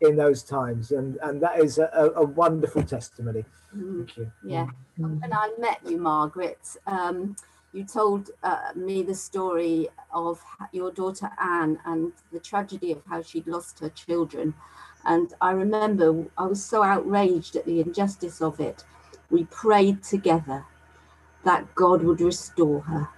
[0.00, 3.44] in those times and and that is a, a wonderful testimony.
[3.76, 4.06] Mm.
[4.06, 4.32] thank you.
[4.44, 4.66] Yeah.
[4.96, 6.76] When i met you margaret.
[6.86, 7.36] Um,
[7.74, 13.20] you told uh, me the story of your daughter anne and the tragedy of how
[13.22, 14.54] she'd lost her children.
[15.04, 18.84] And i remember i was so outraged at the injustice of it.
[19.30, 20.64] We prayed together
[21.44, 23.08] that God would restore her.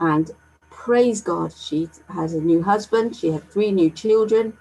[0.00, 0.30] And
[0.70, 4.56] praise God, she has a new husband, she had three new children,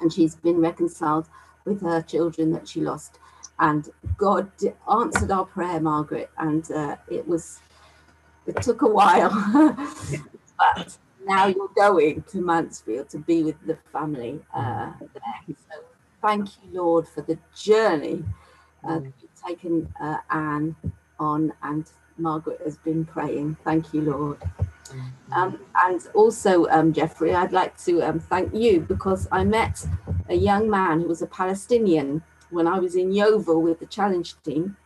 [0.00, 1.26] and she's been reconciled
[1.64, 3.18] with her children that she lost.
[3.58, 4.50] And God
[4.90, 7.60] answered our prayer, Margaret, and uh, it was,
[8.46, 9.30] it took a while,
[10.58, 15.56] but now you're going to Mansfield to be with the family uh, there.
[15.56, 15.82] So
[16.22, 18.24] thank you, Lord, for the journey
[18.84, 20.76] uh, that you've taken uh, Anne
[21.18, 23.56] on and Margaret has been praying.
[23.64, 24.38] Thank you, Lord.
[25.32, 29.86] Um, and also, um, Jeffrey, I'd like to um, thank you because I met
[30.28, 34.34] a young man who was a Palestinian when I was in Yeovil with the challenge
[34.42, 34.76] team.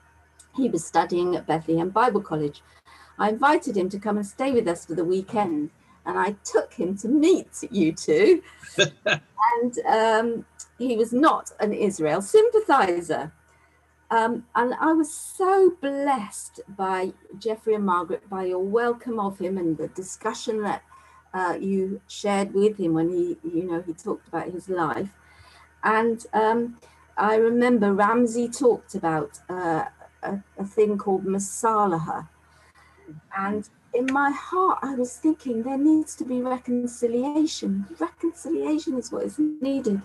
[0.57, 2.63] He was studying at Bethlehem Bible College.
[3.19, 5.71] I invited him to come and stay with us for the weekend,
[6.05, 8.43] and I took him to meet you two.
[9.57, 10.45] and um,
[10.79, 13.33] he was not an Israel sympathizer.
[14.13, 19.57] Um, and I was so blessed by Jeffrey and Margaret, by your welcome of him
[19.57, 20.83] and the discussion that
[21.33, 25.09] uh, you shared with him when he, you know, he talked about his life.
[25.83, 26.77] And um,
[27.17, 29.87] I remember Ramsey talked about uh,
[30.23, 32.29] a, a, thing called Musalaha.
[33.35, 37.87] And in my heart, I was thinking there needs to be reconciliation.
[37.99, 40.03] Reconciliation is what is needed.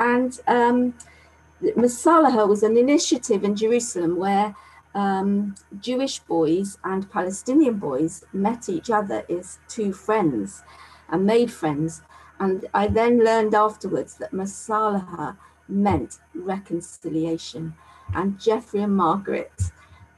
[0.00, 0.94] And um,
[1.62, 4.54] Musalaha was an initiative in Jerusalem where
[4.94, 10.62] um, Jewish boys and Palestinian boys met each other as two friends
[11.10, 12.02] and made friends.
[12.38, 15.36] And I then learned afterwards that Musalaha
[15.68, 17.74] meant reconciliation.
[18.14, 19.52] And Jeffrey and Margaret,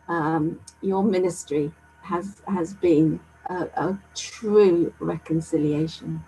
[0.08, 6.22] um, your ministry has, has been a, a true reconciliation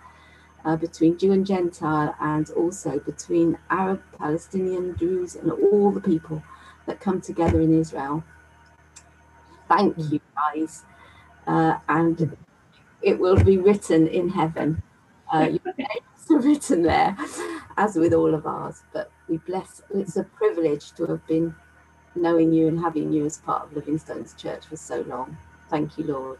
[0.65, 6.43] uh, between Jew and Gentile, and also between Arab, Palestinian, Jews, and all the people
[6.87, 8.23] that come together in Israel.
[9.67, 10.83] Thank you, guys.
[11.47, 12.35] Uh, and
[13.01, 14.81] it will be written in heaven.
[15.31, 17.15] Uh, your names are written there,
[17.77, 18.83] as with all of ours.
[18.91, 21.55] But we bless, it's a privilege to have been
[22.15, 25.37] knowing you and having you as part of Living Stones' church for so long.
[25.69, 26.39] Thank you, Lord.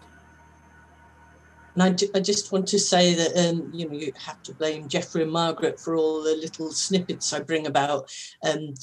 [1.75, 4.87] And I, I just want to say that um, you know you have to blame
[4.87, 8.09] Jeffrey and Margaret for all the little snippets I bring about.
[8.43, 8.73] Um,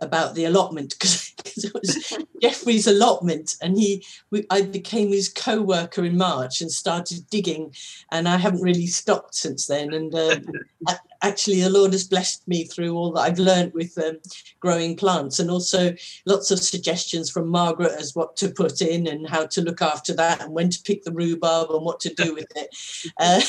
[0.00, 6.04] about the allotment because it was Jeffrey's allotment, and he we, I became his co-worker
[6.04, 7.74] in March and started digging,
[8.10, 9.92] and I haven't really stopped since then.
[9.92, 10.14] And
[10.86, 14.18] uh, actually the Lord has blessed me through all that I've learned with um,
[14.60, 15.94] growing plants, and also
[16.26, 20.12] lots of suggestions from Margaret as what to put in and how to look after
[20.14, 22.68] that, and when to pick the rhubarb and what to do with it.
[23.20, 23.40] Uh,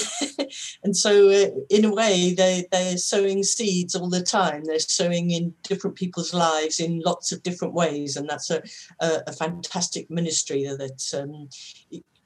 [0.83, 4.63] and so, uh, in a way, they they're sowing seeds all the time.
[4.63, 8.61] They're sowing in different people's lives in lots of different ways, and that's a
[8.99, 11.01] a, a fantastic ministry that.
[11.19, 11.49] Um,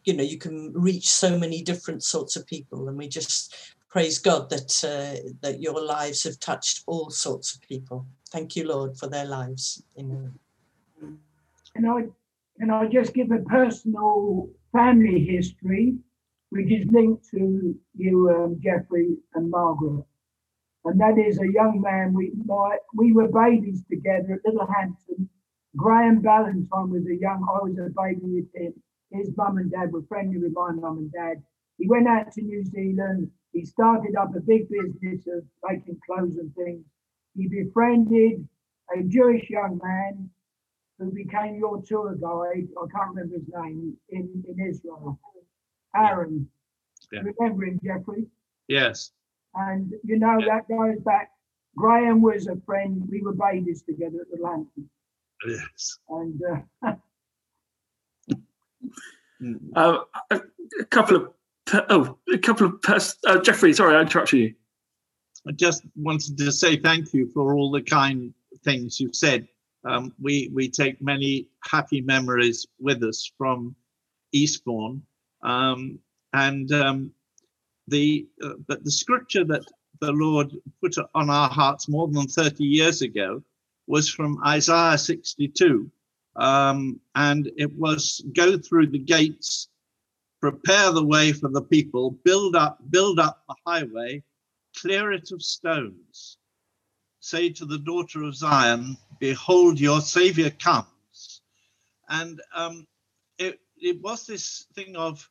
[0.05, 3.53] you know you can reach so many different sorts of people and we just
[3.89, 8.05] praise God that uh, that your lives have touched all sorts of people.
[8.31, 9.83] Thank you, Lord, for their lives.
[9.99, 10.33] Amen.
[11.73, 12.03] Can I
[12.59, 15.95] can I just give a personal family history,
[16.49, 20.05] which is linked to you, um, Jeffrey and Margaret,
[20.89, 22.13] and that is a young man.
[22.13, 25.29] We my, we were babies together at Littlehampton.
[25.75, 27.45] Graham Ballantyne was a young.
[27.47, 28.73] I was a baby with him.
[29.11, 31.43] His mum and dad were friendly with my mum and dad.
[31.77, 36.37] He went out to New Zealand he started up a big business of making clothes
[36.37, 36.85] and things.
[37.35, 38.47] He befriended
[38.95, 40.29] a Jewish young man
[40.97, 42.67] who became your tour guide.
[42.77, 45.19] I can't remember his name in, in Israel.
[45.95, 46.47] Aaron.
[47.11, 47.21] Yeah.
[47.21, 48.27] Remember him, Jeffrey?
[48.67, 49.11] Yes.
[49.67, 51.31] And you know that goes back.
[51.75, 53.03] Graham was a friend.
[53.09, 54.89] We were babies together at the Lantern.
[55.45, 55.99] Yes.
[56.09, 56.41] And
[56.83, 56.93] uh,
[59.75, 59.99] Uh,
[60.31, 60.41] a,
[60.81, 61.29] a couple of
[61.65, 63.73] per- oh, a couple of pers- uh, Jeffrey.
[63.73, 64.53] Sorry, I interrupted you.
[65.47, 68.33] I just wanted to say thank you for all the kind
[68.65, 69.47] things you've said.
[69.85, 73.75] Um, we we take many happy memories with us from
[74.33, 75.01] Eastbourne,
[75.43, 75.99] um,
[76.33, 77.11] and um,
[77.89, 79.63] the uh, but the scripture that
[80.01, 83.43] the Lord put on our hearts more than 30 years ago
[83.87, 85.89] was from Isaiah 62,
[86.35, 89.67] um, and it was go through the gates,
[90.39, 94.23] prepare the way for the people, build up build up the highway,
[94.77, 96.37] clear it of stones.
[97.19, 101.41] Say to the daughter of Zion, Behold, your Savior comes.
[102.07, 102.87] And um,
[103.37, 105.29] it, it was this thing of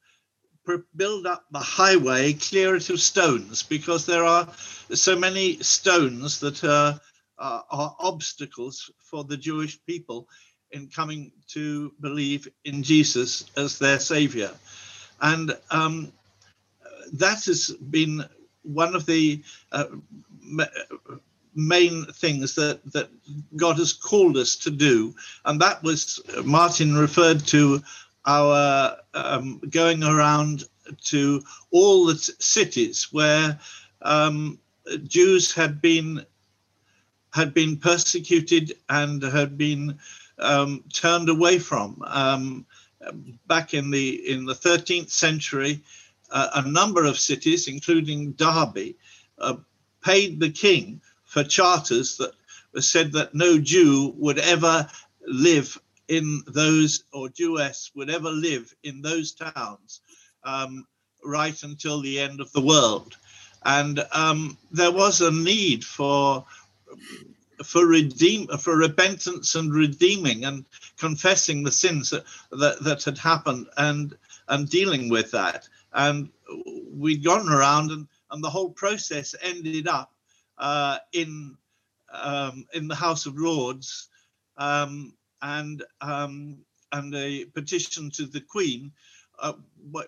[0.97, 4.49] build up the highway, clear it of stones, because there are
[4.93, 7.01] so many stones that are,
[7.39, 10.29] are, are obstacles for the Jewish people
[10.71, 14.51] in coming to believe in Jesus as their Savior.
[15.21, 16.13] And um,
[17.15, 18.25] that has been
[18.63, 19.43] one of the
[19.73, 19.87] uh,
[21.55, 23.09] main things that that
[23.57, 25.15] God has called us to do,
[25.45, 27.83] and that was Martin referred to
[28.29, 30.65] our um, going around
[31.05, 33.59] to all the cities where
[34.03, 34.59] um,
[35.05, 36.25] Jews had been
[37.33, 39.99] had been persecuted and had been
[40.39, 42.03] um, turned away from.
[42.07, 42.67] Um,
[43.47, 45.83] back in the in the 13th century,
[46.31, 48.97] uh, a number of cities, including Derby,
[49.39, 49.57] uh,
[50.05, 52.33] paid the king for charters that
[52.83, 54.89] said that no Jew would ever
[55.27, 60.01] live in those, or Jewess would ever live in those towns,
[60.45, 60.87] um,
[61.25, 63.17] right until the end of the world.
[63.65, 66.45] And um, there was a need for
[67.65, 70.65] for redeem for repentance and redeeming and
[70.97, 74.17] confessing the sins that, that, that had happened and
[74.49, 76.29] and dealing with that and
[76.93, 80.13] we'd gone around and, and the whole process ended up
[80.59, 81.57] uh, in
[82.13, 84.09] um, in the House of Lords
[84.57, 85.13] um,
[85.43, 86.59] and um,
[86.93, 88.93] and a petition to the Queen,
[89.39, 89.53] uh,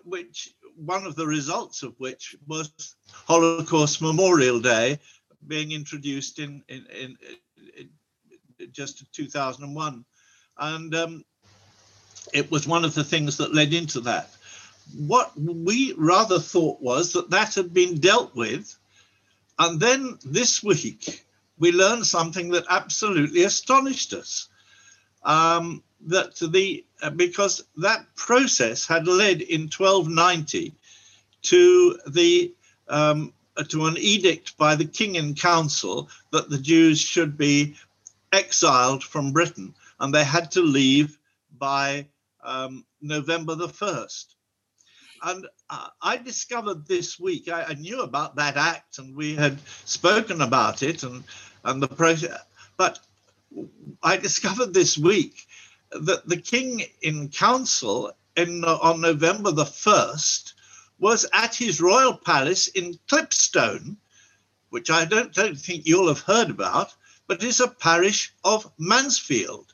[0.05, 4.99] which one of the results of which was Holocaust Memorial Day
[5.47, 7.17] being introduced in in, in,
[7.77, 10.05] in just 2001,
[10.57, 11.25] and um,
[12.33, 14.29] it was one of the things that led into that.
[14.95, 18.75] What we rather thought was that that had been dealt with,
[19.59, 21.25] and then this week
[21.57, 24.49] we learned something that absolutely astonished us.
[25.23, 30.73] Um, that the uh, because that process had led in 1290
[31.43, 32.53] to the
[32.87, 37.75] um, uh, to an edict by the king in council that the Jews should be
[38.31, 41.17] exiled from Britain and they had to leave
[41.57, 42.07] by
[42.43, 44.25] um, November the 1st.
[45.23, 49.59] And uh, I discovered this week, I, I, knew about that act and we had
[49.85, 51.23] spoken about it and,
[51.63, 52.39] and the process,
[52.77, 52.99] but
[54.03, 55.47] I discovered this week
[55.91, 60.53] that the king in council in, on November the 1st
[60.99, 63.97] was at his royal palace in Clipstone,
[64.69, 66.93] which I don't, don't think you'll have heard about,
[67.27, 69.73] but is a parish of Mansfield.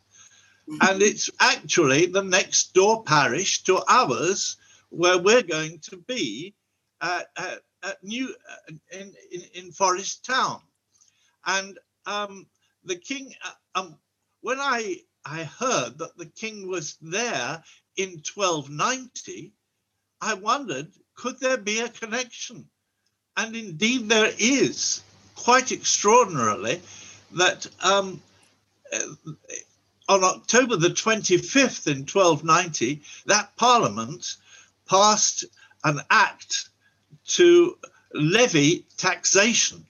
[0.69, 0.87] Mm-hmm.
[0.87, 4.57] And it's actually the next door parish to ours,
[4.89, 6.53] where we're going to be
[7.01, 10.61] at, at, at New uh, in, in in Forest Town,
[11.45, 12.47] and um,
[12.83, 13.33] the king.
[13.77, 13.95] Um,
[14.41, 17.63] when I I heard that the king was there
[17.95, 19.53] in 1290,
[20.21, 22.69] I wondered could there be a connection,
[23.35, 25.01] and indeed there is,
[25.35, 26.81] quite extraordinarily,
[27.31, 27.67] that.
[27.81, 28.21] Um,
[28.91, 29.33] uh,
[30.09, 34.37] on October the 25th in 1290, that parliament
[34.89, 35.43] passed
[35.83, 36.69] an act
[37.25, 37.77] to
[38.13, 39.85] levy taxation.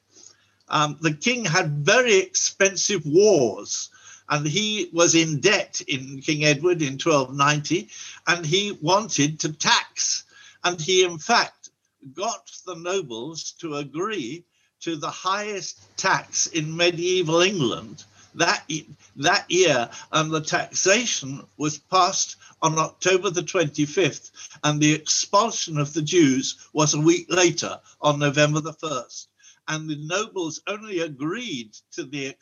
[0.70, 3.89] Um, the king had very expensive wars
[4.30, 7.89] and he was in debt in King Edward in 1290
[8.28, 10.26] and he wanted to tax.
[10.63, 11.70] And he, in fact,
[12.13, 14.43] got the nobles to agree
[14.82, 18.03] to the highest tax in medieval England
[18.38, 18.70] that,
[19.15, 24.32] that year, and the taxation was passed on October the 25th,
[24.63, 29.28] and the expulsion of the Jews was a week later on November the 1st.
[29.68, 32.36] And the nobles only agreed to the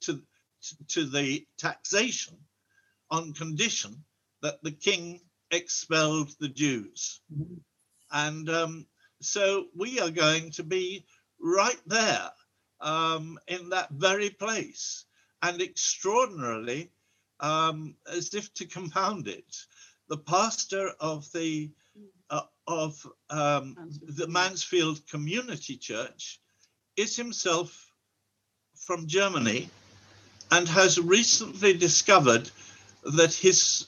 [0.00, 0.22] to,
[0.88, 2.38] to the taxation
[3.10, 4.04] on condition
[4.42, 5.20] that the king
[5.50, 7.20] expelled the Jews.
[8.12, 8.86] And um,
[9.20, 11.04] so we are going to be
[11.40, 12.30] right there
[12.80, 15.04] um, in that very place.
[15.42, 16.90] And extraordinarily,
[17.40, 19.56] um, as if to compound it,
[20.08, 21.70] the pastor of the
[22.30, 26.40] uh, of um, the Mansfield Community Church
[26.96, 27.90] is himself
[28.76, 29.68] from Germany
[30.50, 32.50] and has recently discovered
[33.02, 33.86] that his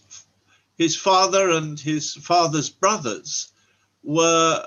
[0.77, 3.53] his father and his father's brothers
[4.05, 4.65] were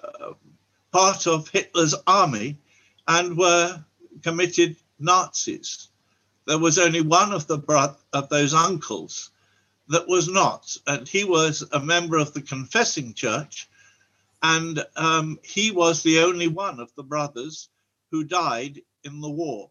[0.92, 2.58] part of Hitler's army
[3.08, 3.84] and were
[4.22, 5.88] committed Nazis.
[6.48, 9.30] There was only one of the bro- of those uncles
[9.92, 13.70] that was not, and he was a member of the confessing church,
[14.42, 17.70] and um, he was the only one of the brothers
[18.10, 19.70] who died in the war.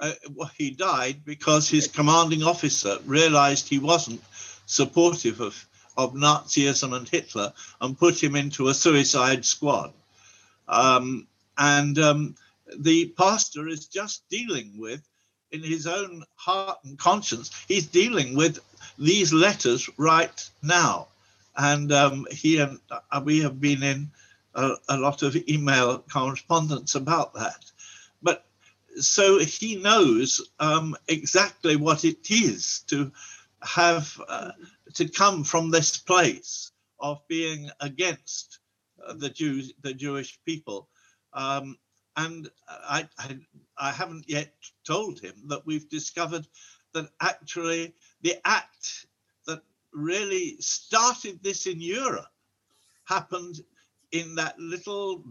[0.00, 0.12] Uh,
[0.56, 4.22] he died because his commanding officer realized he wasn't
[4.66, 9.92] supportive of, of Nazism and Hitler and put him into a suicide squad.
[10.68, 12.36] Um, and um,
[12.78, 15.02] the pastor is just dealing with
[15.50, 18.58] in his own heart and conscience he's dealing with
[18.98, 21.08] these letters right now.
[21.56, 24.10] And um, he and uh, we have been in
[24.54, 27.64] a, a, lot of email correspondence about that.
[28.22, 28.44] But
[29.00, 33.10] so he knows um, exactly what it is to
[33.62, 34.52] have uh,
[34.94, 38.58] to come from this place of being against
[39.04, 40.88] uh, the Jews, the Jewish people,
[41.32, 41.76] um,
[42.18, 43.38] and I, I,
[43.78, 44.52] I haven't yet
[44.84, 46.46] told him that we've discovered
[46.92, 49.06] that actually the act
[49.46, 49.62] that
[49.92, 52.26] really started this in Europe
[53.04, 53.60] happened
[54.10, 55.24] in that little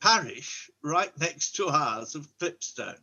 [0.00, 2.98] parish right next to ours of Clipstone.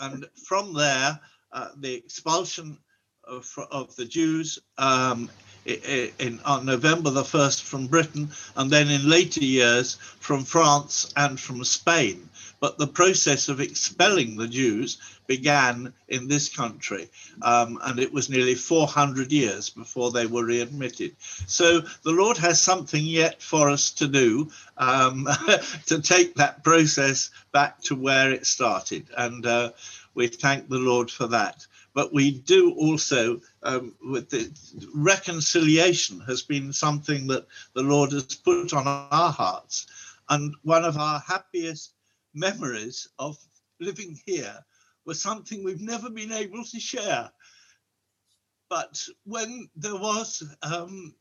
[0.00, 1.20] And from there,
[1.52, 2.78] uh, the expulsion
[3.24, 5.28] of, of the Jews um,
[5.64, 11.38] in, on November the 1st from Britain, and then in later years from France and
[11.38, 12.28] from Spain.
[12.60, 17.08] But the process of expelling the Jews began in this country,
[17.42, 21.16] um, and it was nearly 400 years before they were readmitted.
[21.46, 25.28] So the Lord has something yet for us to do um,
[25.86, 29.70] to take that process back to where it started, and uh,
[30.14, 34.50] we thank the Lord for that but we do also um, with the
[34.94, 39.86] reconciliation has been something that the lord has put on our hearts.
[40.28, 41.94] And one of our happiest
[42.34, 43.36] memories of
[43.80, 44.58] living here
[45.04, 47.30] was something we've never been able to share.
[48.70, 51.14] But when there was um,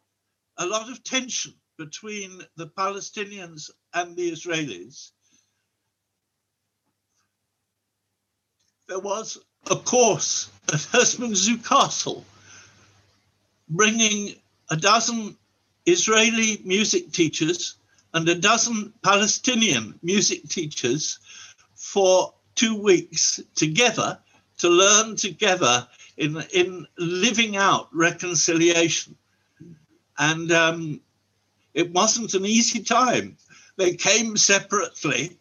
[0.57, 5.11] a lot of tension between the palestinians and the israelis
[8.88, 9.39] there was
[9.70, 12.26] a course at Herstmonceux Castle,
[13.70, 14.36] bringing
[14.70, 15.38] a dozen
[15.86, 17.76] Israeli music teachers
[18.14, 21.20] and a dozen Palestinian music teachers
[21.76, 24.18] for two weeks together
[24.59, 25.88] to learn together
[26.18, 29.16] in, in living out reconciliation.
[30.18, 31.01] And um,
[31.74, 33.38] it wasn't an easy time.
[33.78, 35.38] They came separately,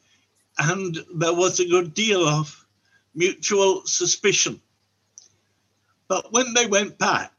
[0.59, 2.65] and there was a good deal of
[3.15, 4.61] mutual suspicion.
[6.09, 7.33] But when they went back,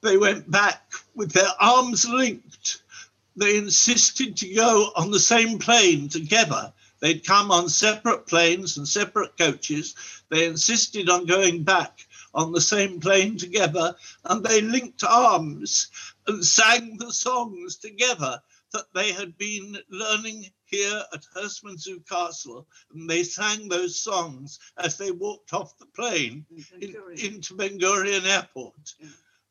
[0.00, 2.82] they went back with their arms linked.
[3.36, 6.72] They insisted to go on the same plane together.
[7.00, 9.94] They'd come on separate planes and separate coaches.
[10.30, 15.88] They insisted on going back on the same plane together, and they linked arms
[16.26, 18.42] and sang the songs together
[18.72, 24.98] that they had been learning here at Herstmonceux Castle, and they sang those songs as
[24.98, 26.44] they walked off the plane
[26.80, 28.94] in, into Ben Gurion Airport.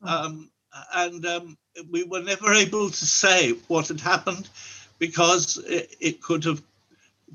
[0.01, 0.51] Um,
[0.93, 1.57] and um,
[1.89, 4.49] we were never able to say what had happened
[4.99, 6.61] because it, it could have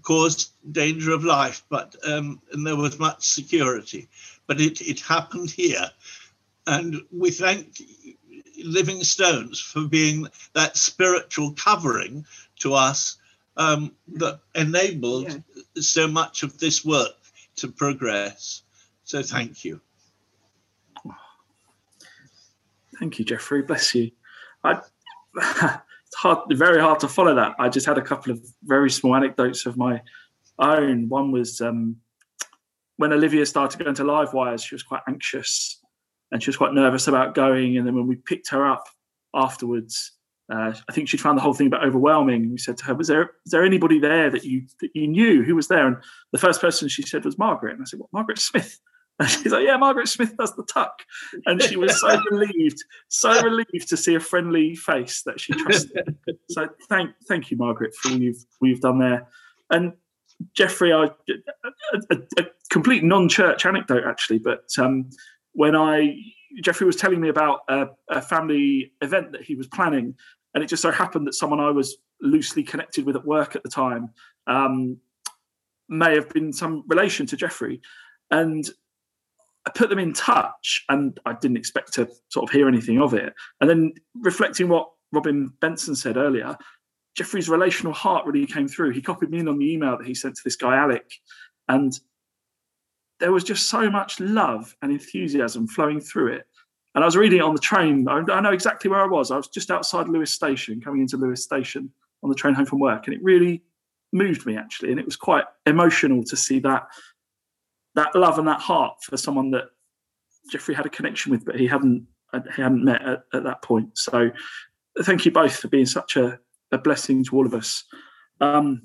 [0.02, 4.08] caused danger of life, but um, and there was much security.
[4.46, 5.90] But it, it happened here.
[6.66, 7.80] And we thank
[8.64, 12.24] Living Stones for being that spiritual covering
[12.60, 13.18] to us
[13.56, 15.72] um, that enabled yeah.
[15.82, 17.12] so much of this work
[17.56, 18.62] to progress.
[19.04, 19.80] So thank you.
[22.98, 23.62] Thank you, Jeffrey.
[23.62, 24.10] Bless you.
[24.62, 24.80] I,
[25.36, 27.54] it's hard, very hard to follow that.
[27.58, 30.02] I just had a couple of very small anecdotes of my
[30.58, 31.08] own.
[31.08, 31.96] One was um,
[32.96, 35.79] when Olivia started going to Livewires, she was quite anxious
[36.32, 37.76] and she was quite nervous about going.
[37.76, 38.88] And then when we picked her up
[39.34, 40.12] afterwards,
[40.52, 42.50] uh, I think she'd found the whole thing a bit overwhelming.
[42.50, 45.44] We said to her, "Was there was there anybody there that you that you knew
[45.44, 45.96] who was there?" And
[46.32, 47.74] the first person she said was Margaret.
[47.74, 48.80] And I said, "What, Margaret Smith?"
[49.20, 51.02] And she's like, "Yeah, Margaret Smith does the tuck."
[51.44, 56.16] And she was so relieved, so relieved to see a friendly face that she trusted.
[56.48, 59.28] so thank thank you, Margaret, for all you've all you've done there.
[59.68, 59.92] And
[60.54, 65.10] Jeffrey, I a, a, a complete non-church anecdote actually, but um,
[65.60, 66.16] when I
[66.62, 70.14] Jeffrey was telling me about a, a, family event that he was planning,
[70.54, 73.62] and it just so happened that someone I was loosely connected with at work at
[73.62, 74.08] the time
[74.46, 74.96] um,
[75.86, 77.82] may have been some relation to Jeffrey,
[78.30, 78.70] and
[79.66, 83.12] I put them in touch, and I didn't expect to sort of hear anything of
[83.12, 83.34] it.
[83.60, 86.56] And then reflecting what Robin Benson said earlier,
[87.14, 88.92] Jeffrey's relational heart really came through.
[88.92, 91.04] He copied me in on the email that he sent to this guy Alec,
[91.68, 91.92] and
[93.20, 96.46] there was just so much love and enthusiasm flowing through it.
[96.94, 98.08] And I was reading it on the train.
[98.08, 99.30] I, know exactly where I was.
[99.30, 101.90] I was just outside Lewes Station, coming into Lewes Station
[102.22, 103.62] on the train home from work, and it really
[104.12, 104.90] moved me actually.
[104.90, 106.88] And it was quite emotional to see that
[107.94, 109.64] that love and that heart for someone that
[110.50, 112.06] Jeffrey had a connection with, but he hadn't
[112.56, 113.96] he hadn't met at, at that point.
[113.96, 114.30] So
[115.02, 116.38] thank you both for being such a,
[116.72, 117.84] a blessing to all of us.
[118.40, 118.82] Um,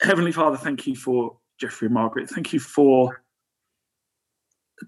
[0.00, 2.28] Heavenly Father, thank you for Jeffrey and Margaret.
[2.30, 3.22] Thank you for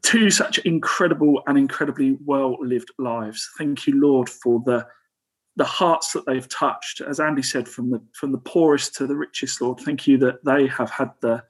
[0.03, 3.49] two such incredible and incredibly well lived lives.
[3.59, 4.87] Thank you, Lord, for the
[5.57, 9.17] the hearts that they've touched, as Andy said, from the from the poorest to the
[9.17, 9.81] richest, Lord.
[9.81, 11.43] Thank you that they have had the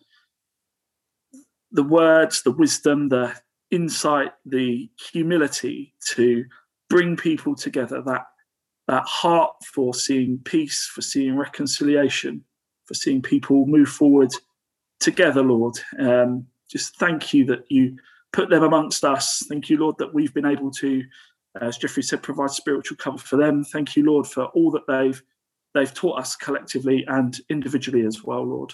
[1.72, 3.34] the words, the wisdom, the
[3.70, 6.44] insight, the humility to
[6.88, 8.02] bring people together.
[8.02, 8.26] That
[8.86, 12.44] that heart for seeing peace, for seeing reconciliation,
[12.84, 14.32] for seeing people move forward
[15.00, 15.78] together, Lord.
[15.98, 17.96] Um, just thank you that you
[18.32, 19.44] put them amongst us.
[19.48, 21.02] Thank you, Lord, that we've been able to,
[21.60, 23.64] as Jeffrey said, provide spiritual cover for them.
[23.64, 25.22] Thank you, Lord, for all that they've
[25.74, 28.72] they've taught us collectively and individually as well, Lord.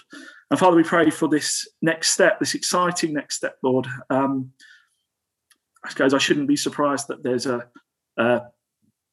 [0.49, 3.87] And Father, we pray for this next step, this exciting next step, Lord.
[4.09, 4.53] Um,
[5.83, 7.67] I suppose I shouldn't be surprised that there's a
[8.17, 8.39] uh,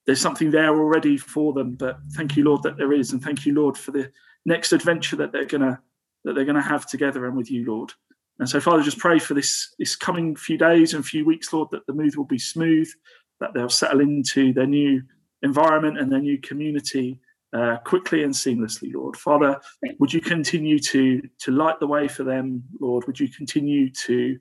[0.06, 3.44] there's something there already for them, but thank you, Lord, that there is, and thank
[3.44, 4.10] you, Lord, for the
[4.44, 5.80] next adventure that they're gonna
[6.24, 7.92] that they're going to have together and with you, Lord.
[8.38, 11.68] And so, Father, just pray for this this coming few days and few weeks, Lord,
[11.72, 12.88] that the move will be smooth,
[13.38, 15.02] that they'll settle into their new
[15.42, 17.18] environment and their new community
[17.52, 19.16] uh, quickly and seamlessly, Lord.
[19.16, 19.60] Father,
[19.98, 23.06] would you continue to to light the way for them, Lord?
[23.06, 24.38] Would you continue to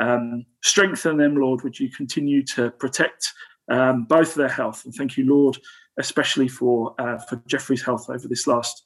[0.00, 1.62] um, strengthen them, Lord?
[1.62, 3.32] Would you continue to protect
[3.70, 4.84] um, both their health?
[4.84, 5.56] And thank you, Lord,
[5.98, 8.84] especially for uh, for Jeffrey's health over this last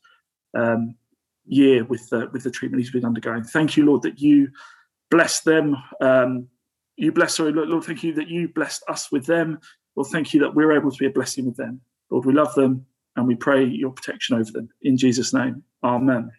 [0.56, 0.94] um,
[1.52, 3.44] year with the with the treatment he's been undergoing.
[3.44, 4.48] Thank you, Lord, that you
[5.10, 5.76] bless them.
[6.00, 6.48] Um,
[6.96, 9.58] you bless, sorry, Lord, thank you that you blessed us with them.
[9.96, 11.80] Lord, thank you that we're able to be a blessing with them.
[12.10, 12.86] Lord, we love them
[13.16, 14.68] and we pray your protection over them.
[14.82, 16.30] In Jesus' name, Amen.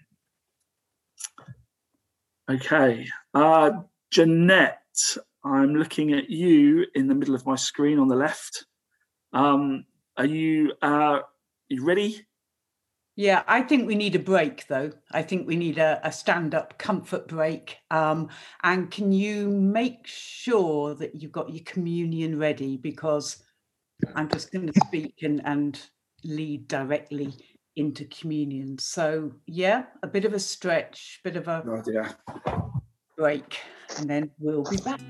[2.50, 3.72] Okay, uh,
[4.12, 8.66] Jeanette, I'm looking at you in the middle of my screen on the left.
[9.32, 9.86] Um,
[10.18, 11.20] are you uh,
[11.70, 12.26] you ready?
[13.16, 14.92] Yeah, I think we need a break though.
[15.12, 17.78] I think we need a, a stand up comfort break.
[17.92, 18.30] Um,
[18.64, 22.78] and can you make sure that you've got your communion ready?
[22.78, 23.44] Because
[24.16, 25.80] I'm just going to speak and, and
[26.24, 27.34] lead directly
[27.76, 28.80] into communion.
[28.80, 32.14] So, yeah, a bit of a stretch, bit of a oh, yeah.
[33.16, 33.60] break,
[33.98, 35.02] and then we'll be back.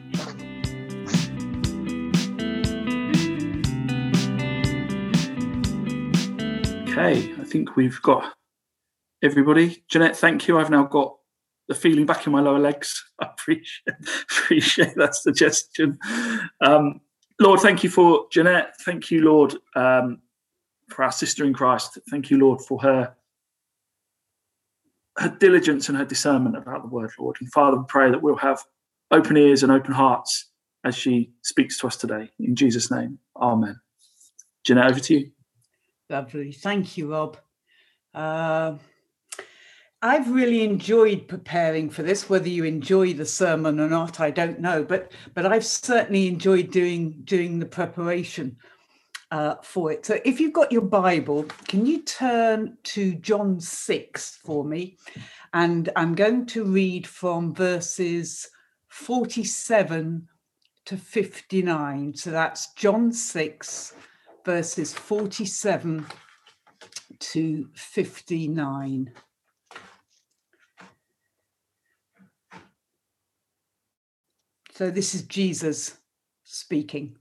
[6.89, 8.33] Okay, I think we've got
[9.21, 9.83] everybody.
[9.87, 10.57] Jeanette, thank you.
[10.57, 11.15] I've now got
[11.67, 13.05] the feeling back in my lower legs.
[13.21, 13.95] I appreciate,
[14.31, 15.99] appreciate that suggestion.
[16.61, 16.99] Um,
[17.39, 18.73] Lord, thank you for Jeanette.
[18.83, 20.19] Thank you, Lord, um,
[20.89, 21.99] for our sister in Christ.
[22.09, 23.15] Thank you, Lord, for her
[25.19, 27.37] her diligence and her discernment about the word, Lord.
[27.39, 28.63] And Father, we pray that we'll have
[29.11, 30.49] open ears and open hearts
[30.83, 32.31] as she speaks to us today.
[32.39, 33.79] In Jesus' name, Amen.
[34.65, 35.31] Jeanette, over to you.
[36.13, 36.51] Lovely.
[36.51, 37.37] Thank you, Rob.
[38.13, 38.77] Uh,
[39.99, 42.29] I've really enjoyed preparing for this.
[42.29, 46.69] Whether you enjoy the sermon or not, I don't know, but but I've certainly enjoyed
[46.69, 48.57] doing doing the preparation
[49.31, 50.05] uh, for it.
[50.05, 54.99] So, if you've got your Bible, can you turn to John six for me?
[55.51, 58.47] And I'm going to read from verses
[58.89, 60.27] forty-seven
[60.85, 62.13] to fifty-nine.
[62.13, 63.95] So that's John six,
[64.45, 66.05] verses forty-seven
[67.19, 69.11] to fifty-nine.
[74.71, 75.97] So this is Jesus
[76.43, 77.15] speaking.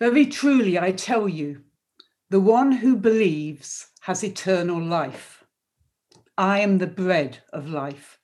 [0.00, 1.62] Very truly, I tell you,
[2.30, 5.44] the one who believes has eternal life.
[6.36, 8.18] I am the bread of life.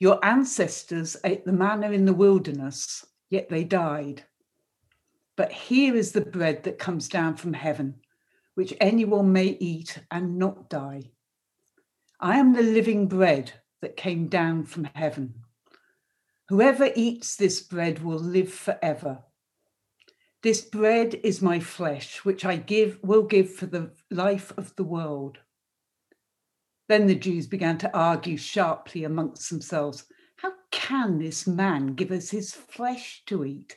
[0.00, 4.24] Your ancestors ate the manna in the wilderness, yet they died.
[5.42, 7.96] But here is the bread that comes down from heaven,
[8.54, 11.10] which anyone may eat and not die.
[12.20, 15.34] I am the living bread that came down from heaven.
[16.48, 19.24] Whoever eats this bread will live forever.
[20.44, 24.84] This bread is my flesh, which I give will give for the life of the
[24.84, 25.38] world.
[26.88, 30.04] Then the Jews began to argue sharply amongst themselves.
[30.36, 33.76] How can this man give us his flesh to eat?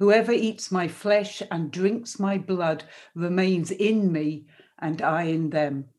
[0.00, 2.84] Whoever eats my flesh and drinks my blood
[3.14, 4.46] remains in me,
[4.78, 5.90] and I in them.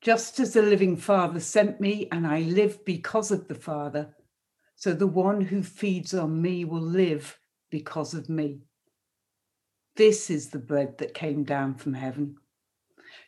[0.00, 4.16] Just as the living Father sent me, and I live because of the Father,
[4.74, 7.38] so the one who feeds on me will live
[7.70, 8.62] because of me.
[9.94, 12.38] This is the bread that came down from heaven.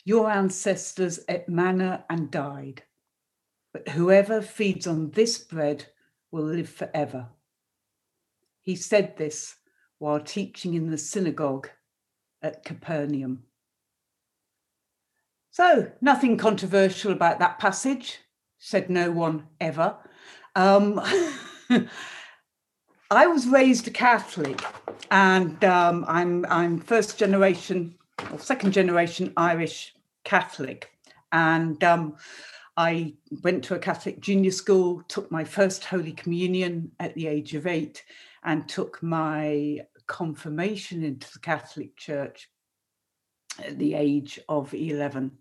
[0.04, 2.82] Your ancestors ate manna and died,
[3.72, 5.86] but whoever feeds on this bread
[6.32, 7.28] will live forever.
[8.62, 9.56] He said this
[9.98, 11.68] while teaching in the synagogue
[12.42, 13.44] at Capernaum.
[15.50, 18.18] So, nothing controversial about that passage,
[18.58, 19.96] said no one ever.
[20.56, 21.00] Um,
[23.10, 24.62] I was raised a Catholic,
[25.10, 27.94] and um, I'm I'm first generation
[28.30, 29.94] or second generation Irish
[30.24, 30.90] Catholic,
[31.32, 32.16] and um,
[32.76, 37.54] I went to a Catholic junior school, took my first Holy Communion at the age
[37.54, 38.02] of eight,
[38.44, 42.48] and took my confirmation into the Catholic Church
[43.58, 45.38] at the age of eleven.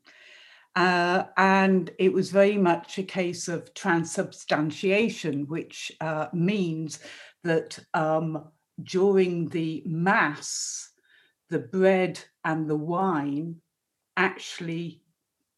[0.76, 7.00] Uh, and it was very much a case of transubstantiation, which uh, means
[7.44, 8.48] that um,
[8.84, 10.92] during the Mass,
[11.50, 13.56] the bread and the wine
[14.16, 15.02] actually,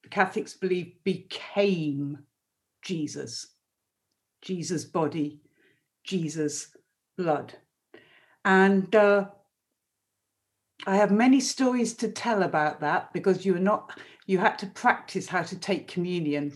[0.10, 2.18] Catholics believe, became
[2.82, 3.54] Jesus,
[4.42, 5.42] Jesus' body,
[6.04, 6.73] Jesus'
[7.18, 7.56] blood.
[8.46, 9.28] And uh,
[10.86, 14.68] I have many stories to tell about that because you were not, you had to
[14.68, 16.54] practice how to take communion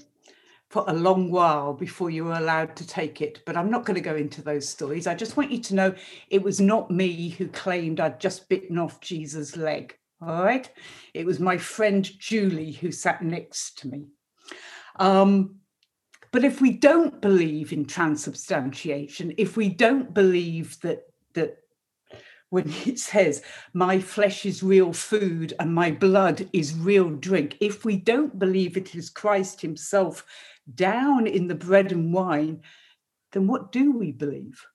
[0.70, 3.42] for a long while before you were allowed to take it.
[3.46, 5.08] But I'm not going to go into those stories.
[5.08, 5.96] I just want you to know
[6.30, 9.98] it was not me who claimed I'd just bitten off Jesus' leg.
[10.22, 10.70] All right.
[11.14, 14.08] It was my friend Julie who sat next to me.
[14.98, 15.58] Um,
[16.32, 21.04] but if we don't believe in transubstantiation, if we don't believe that
[21.34, 21.58] that
[22.50, 27.86] when it says my flesh is real food and my blood is real drink, if
[27.86, 30.26] we don't believe it is Christ Himself
[30.76, 32.62] down in the bread and wine,
[33.32, 34.66] then what do we believe?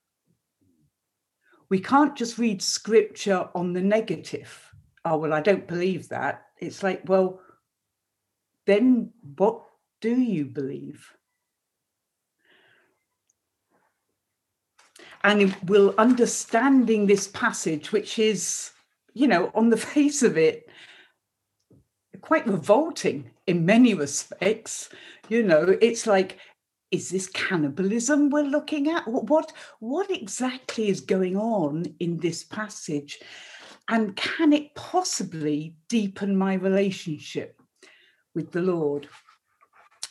[1.68, 4.70] We can't just read scripture on the negative.
[5.04, 6.44] Oh, well, I don't believe that.
[6.58, 7.40] It's like, well,
[8.66, 9.62] then what
[10.00, 11.10] do you believe?
[15.24, 18.72] And will understanding this passage, which is,
[19.14, 20.68] you know, on the face of it,
[22.20, 24.88] quite revolting in many respects.
[25.28, 26.38] You know, it's like
[26.92, 29.08] is this cannibalism we're looking at?
[29.08, 29.50] What,
[29.80, 33.18] what, exactly is going on in this passage?
[33.88, 37.58] And can it possibly deepen my relationship
[38.34, 39.08] with the Lord?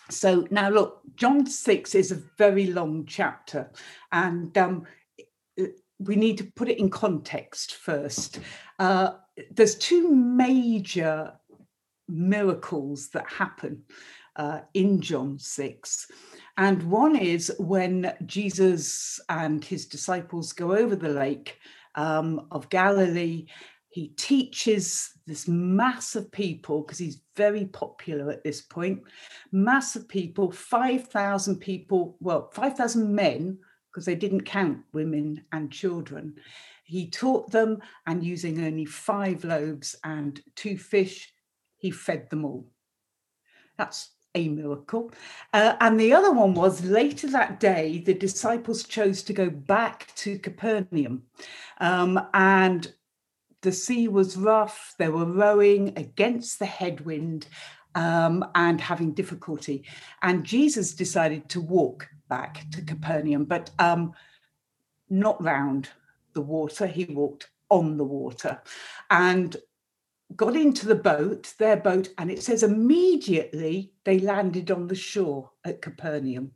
[0.09, 3.71] So now, look, John 6 is a very long chapter,
[4.11, 4.85] and um,
[6.03, 8.39] we need to put it in context first.
[8.79, 9.11] Uh,
[9.51, 11.33] there's two major
[12.07, 13.83] miracles that happen
[14.35, 16.11] uh, in John 6.
[16.57, 21.57] And one is when Jesus and his disciples go over the lake
[21.95, 23.47] um, of Galilee.
[23.89, 29.01] He teaches this mass of people because he's very popular at this point.
[29.51, 33.57] Mass of people, 5,000 people, well, 5,000 men,
[33.91, 36.35] because they didn't count women and children.
[36.83, 41.31] He taught them, and using only five loaves and two fish,
[41.77, 42.67] he fed them all.
[43.77, 45.11] That's a miracle.
[45.53, 50.13] Uh, and the other one was later that day, the disciples chose to go back
[50.15, 51.23] to Capernaum.
[51.79, 52.91] Um, and
[53.61, 57.47] the sea was rough, they were rowing against the headwind
[57.95, 59.85] um, and having difficulty.
[60.21, 64.13] And Jesus decided to walk back to Capernaum, but um,
[65.09, 65.89] not round
[66.33, 68.61] the water, he walked on the water.
[69.09, 69.55] And
[70.35, 75.51] got into the boat, their boat, and it says immediately they landed on the shore
[75.65, 76.51] at Capernaum.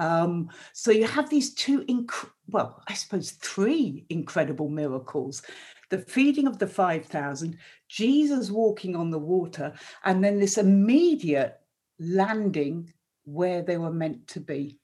[0.00, 5.42] Um, so you have these two, inc- well, I suppose three incredible miracles
[5.90, 9.72] the feeding of the 5,000, Jesus walking on the water,
[10.04, 11.58] and then this immediate
[11.98, 12.92] landing
[13.24, 14.78] where they were meant to be.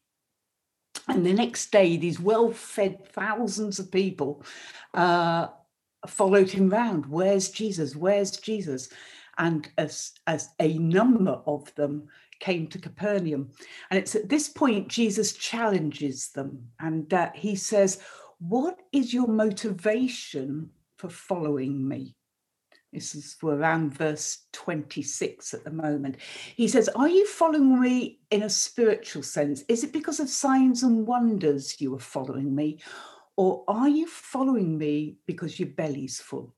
[1.07, 4.43] And the next day, these well fed thousands of people
[4.95, 5.47] uh,
[6.09, 7.07] followed him round.
[7.07, 7.95] Where's Jesus?
[7.95, 8.89] Where's Jesus?
[9.39, 12.09] And as, as a number of them
[12.41, 13.51] came to Capernaum.
[13.91, 18.01] And it's at this point Jesus challenges them and uh, he says,
[18.39, 22.17] What is your motivation for following me?
[22.93, 26.17] This is around verse 26 at the moment.
[26.57, 29.63] He says, Are you following me in a spiritual sense?
[29.69, 32.81] Is it because of signs and wonders you are following me?
[33.37, 36.56] Or are you following me because your belly's full?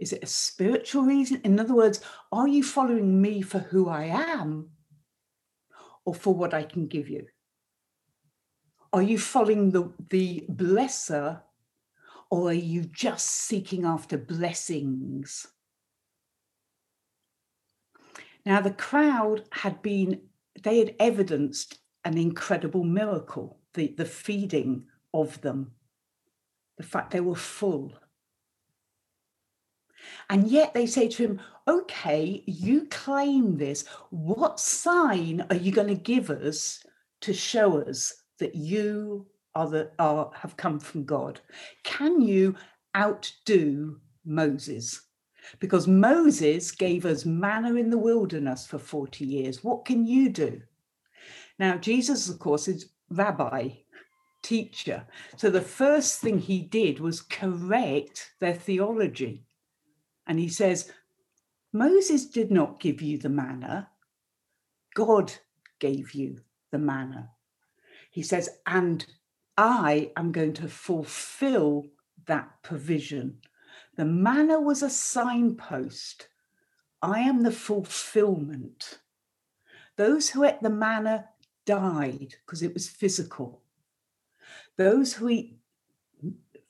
[0.00, 1.42] Is it a spiritual reason?
[1.44, 2.00] In other words,
[2.32, 4.70] are you following me for who I am
[6.06, 7.26] or for what I can give you?
[8.94, 11.42] Are you following the, the blesser
[12.30, 15.46] or are you just seeking after blessings?
[18.46, 20.22] Now, the crowd had been,
[20.62, 25.72] they had evidenced an incredible miracle the, the feeding of them,
[26.78, 27.92] the fact they were full.
[30.28, 33.84] And yet they say to him, Okay, you claim this.
[34.10, 36.84] What sign are you going to give us
[37.20, 41.40] to show us that you are the, are, have come from God?
[41.84, 42.56] Can you
[42.96, 45.02] outdo Moses?
[45.58, 49.64] Because Moses gave us manna in the wilderness for 40 years.
[49.64, 50.60] What can you do?
[51.58, 53.68] Now, Jesus, of course, is rabbi,
[54.42, 55.06] teacher.
[55.36, 59.44] So the first thing he did was correct their theology.
[60.30, 60.92] And he says,
[61.72, 63.88] Moses did not give you the manna,
[64.94, 65.32] God
[65.80, 66.38] gave you
[66.70, 67.30] the manna.
[68.12, 69.04] He says, and
[69.58, 71.86] I am going to fulfill
[72.26, 73.38] that provision.
[73.96, 76.28] The manna was a signpost.
[77.02, 79.00] I am the fulfillment.
[79.96, 81.24] Those who ate the manna
[81.66, 83.62] died because it was physical.
[84.76, 85.56] Those who eat,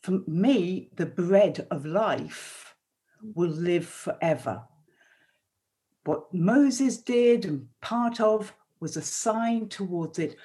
[0.01, 2.70] for me, the bread of life
[3.35, 4.63] will live forever.
[6.05, 10.37] What Moses did and part of was a sign towards it.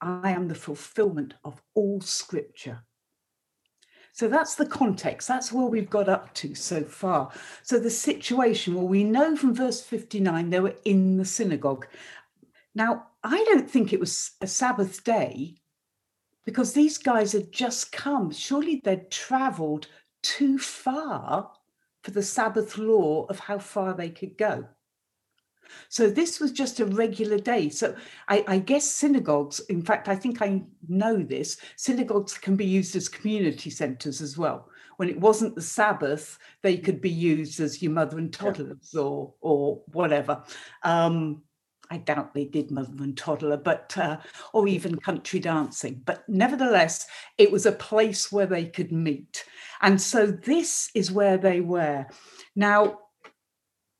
[0.00, 2.84] I am the fulfillment of all scripture.
[4.12, 5.26] So that's the context.
[5.26, 7.32] That's where we've got up to so far.
[7.62, 11.88] So the situation, well, we know from verse 59 they were in the synagogue.
[12.76, 15.56] Now, I don't think it was a Sabbath day
[16.44, 18.30] because these guys had just come.
[18.30, 19.88] Surely they'd traveled
[20.22, 21.50] too far
[22.04, 24.68] for the Sabbath law of how far they could go.
[25.88, 27.70] So this was just a regular day.
[27.70, 27.96] So
[28.28, 32.94] I, I, guess synagogues, in fact, I think I know this, synagogues can be used
[32.94, 34.68] as community centres as well.
[34.98, 39.00] When it wasn't the Sabbath, they could be used as your mother and toddlers yeah.
[39.00, 40.44] or or whatever.
[40.82, 41.42] Um,
[41.90, 44.18] I doubt they did mother and toddler, but uh,
[44.52, 46.02] or even country dancing.
[46.04, 47.06] But nevertheless,
[47.38, 49.44] it was a place where they could meet,
[49.84, 52.06] and so this is where they were.
[52.56, 53.00] Now,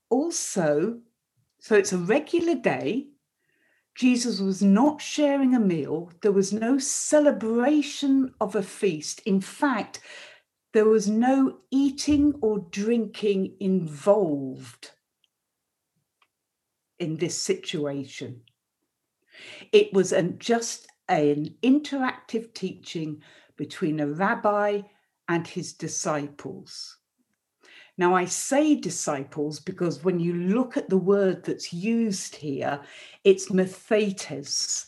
[0.09, 1.01] also,
[1.61, 3.09] so it's a regular day.
[3.95, 9.21] Jesus was not sharing a meal, there was no celebration of a feast.
[9.27, 10.01] In fact,
[10.73, 14.93] there was no eating or drinking involved
[16.99, 18.41] in this situation.
[19.71, 23.21] It was an, just an interactive teaching
[23.57, 24.81] between a rabbi
[25.29, 26.99] and his disciples.
[27.97, 32.81] Now, I say disciples because when you look at the word that's used here,
[33.23, 34.87] it's mathetes.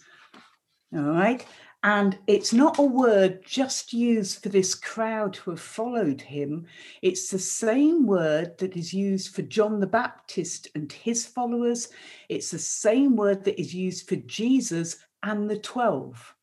[0.92, 1.44] All right.
[1.84, 6.66] And it's not a word just used for this crowd who have followed him.
[7.00, 11.88] It's the same word that is used for John the Baptist and his followers.
[12.28, 16.35] It's the same word that is used for Jesus and the 12.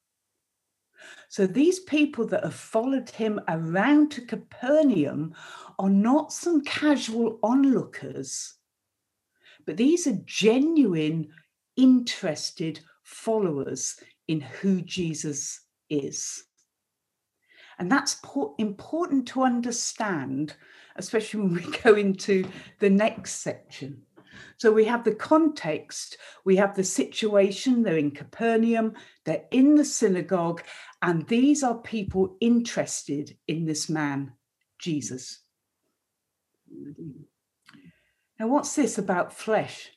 [1.33, 5.33] So these people that have followed him around to Capernaum
[5.79, 8.53] are not some casual onlookers,
[9.65, 11.29] but these are genuine,
[11.75, 13.95] interested followers
[14.27, 16.43] in who Jesus is.
[17.79, 18.21] And that's
[18.59, 20.55] important to understand,
[20.97, 22.45] especially when we go into
[22.77, 24.03] the next section.
[24.57, 28.93] So we have the context, we have the situation, they're in Capernaum,
[29.25, 30.63] they're in the synagogue,
[31.03, 34.31] and these are people interested in this man,
[34.79, 35.41] Jesus.
[38.39, 39.91] Now, what's this about flesh?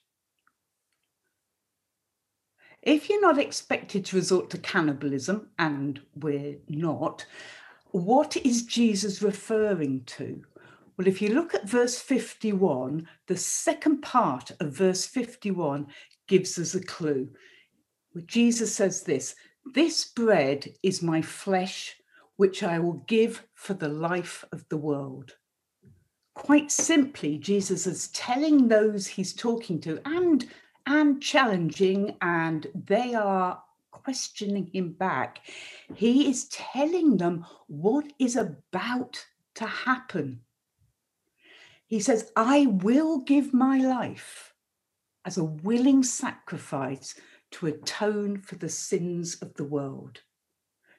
[2.83, 7.25] If you're not expected to resort to cannibalism, and we're not,
[7.93, 10.43] what is Jesus referring to?
[10.97, 15.87] Well, if you look at verse 51, the second part of verse 51
[16.27, 17.29] gives us a clue.
[18.27, 19.37] Jesus says this
[19.75, 21.97] This bread is my flesh,
[22.37, 25.37] which I will give for the life of the world.
[26.35, 30.47] Quite simply, Jesus is telling those he's talking to and
[30.87, 33.61] and challenging, and they are
[33.91, 35.41] questioning him back.
[35.95, 40.43] He is telling them what is about to happen.
[41.89, 44.55] He says, I will give my life
[45.25, 47.17] as a willing sacrifice
[47.57, 50.21] to atone for the sins of the world,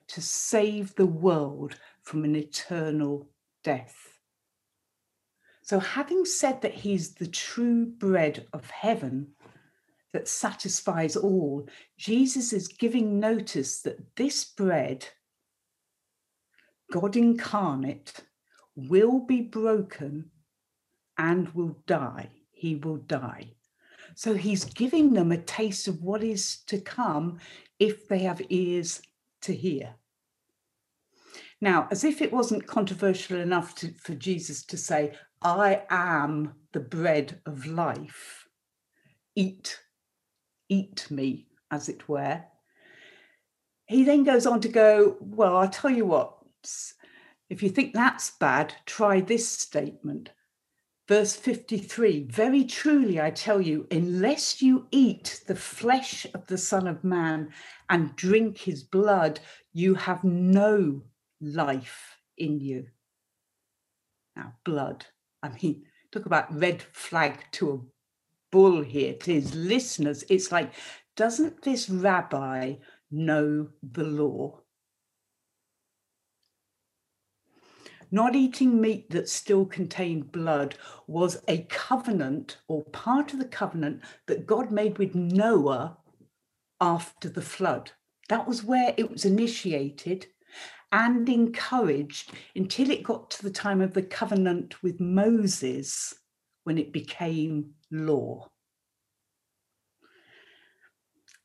[0.08, 3.30] to save the world from an eternal
[3.64, 4.18] death.
[5.62, 9.28] So, having said that he's the true bread of heaven,
[10.14, 15.10] that satisfies all, Jesus is giving notice that this bread,
[16.92, 18.22] God incarnate,
[18.76, 20.32] will be broken
[21.20, 22.30] and will die.
[22.50, 23.57] He will die.
[24.18, 27.38] So he's giving them a taste of what is to come
[27.78, 29.00] if they have ears
[29.42, 29.94] to hear.
[31.62, 35.14] Now, as if it wasn't controversial enough to, for Jesus to say,
[35.44, 38.48] I am the bread of life,
[39.36, 39.80] eat
[40.68, 42.44] eat me, as it were.
[43.86, 46.40] He then goes on to go, Well, I'll tell you what,
[47.52, 50.32] if you think that's bad, try this statement.
[51.08, 56.88] Verse 53 Very truly, I tell you, unless you eat the flesh of the Son
[56.88, 57.50] of Man
[57.90, 59.40] and drink his blood,
[59.72, 61.04] you have no
[61.40, 62.88] life in you.
[64.36, 65.06] Now, blood.
[65.42, 67.80] I mean, talk about red flag to a
[68.52, 70.26] bull here to his listeners.
[70.30, 70.74] It's like,
[71.16, 72.76] doesn't this rabbi
[73.10, 74.62] know the law?
[78.10, 80.76] Not eating meat that still contained blood
[81.08, 85.98] was a covenant or part of the covenant that God made with Noah
[86.80, 87.92] after the flood.
[88.30, 90.28] That was where it was initiated
[90.92, 96.14] and encouraged until it got to the time of the covenant with Moses
[96.64, 98.48] when it became law.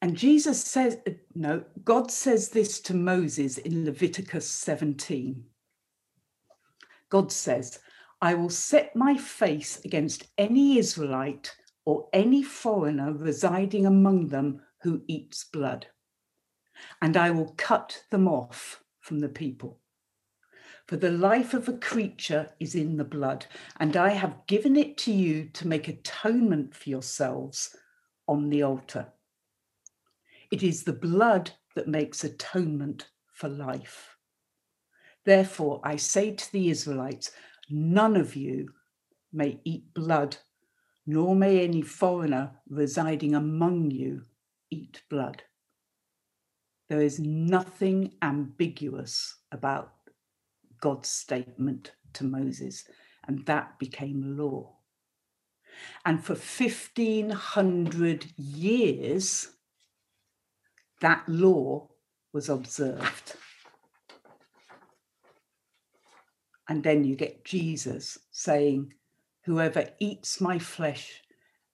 [0.00, 0.98] And Jesus says,
[1.34, 5.44] no, God says this to Moses in Leviticus 17.
[7.12, 7.78] God says,
[8.22, 11.54] I will set my face against any Israelite
[11.84, 15.88] or any foreigner residing among them who eats blood,
[17.02, 19.78] and I will cut them off from the people.
[20.86, 23.44] For the life of a creature is in the blood,
[23.78, 27.76] and I have given it to you to make atonement for yourselves
[28.26, 29.12] on the altar.
[30.50, 34.11] It is the blood that makes atonement for life.
[35.24, 37.30] Therefore, I say to the Israelites,
[37.70, 38.68] none of you
[39.32, 40.36] may eat blood,
[41.06, 44.22] nor may any foreigner residing among you
[44.70, 45.42] eat blood.
[46.88, 49.92] There is nothing ambiguous about
[50.80, 52.84] God's statement to Moses,
[53.26, 54.76] and that became law.
[56.04, 59.48] And for 1500 years,
[61.00, 61.88] that law
[62.32, 63.36] was observed.
[66.68, 68.94] And then you get Jesus saying,
[69.44, 71.22] Whoever eats my flesh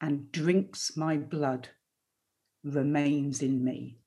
[0.01, 1.69] and drinks my blood
[2.65, 3.99] remains in me,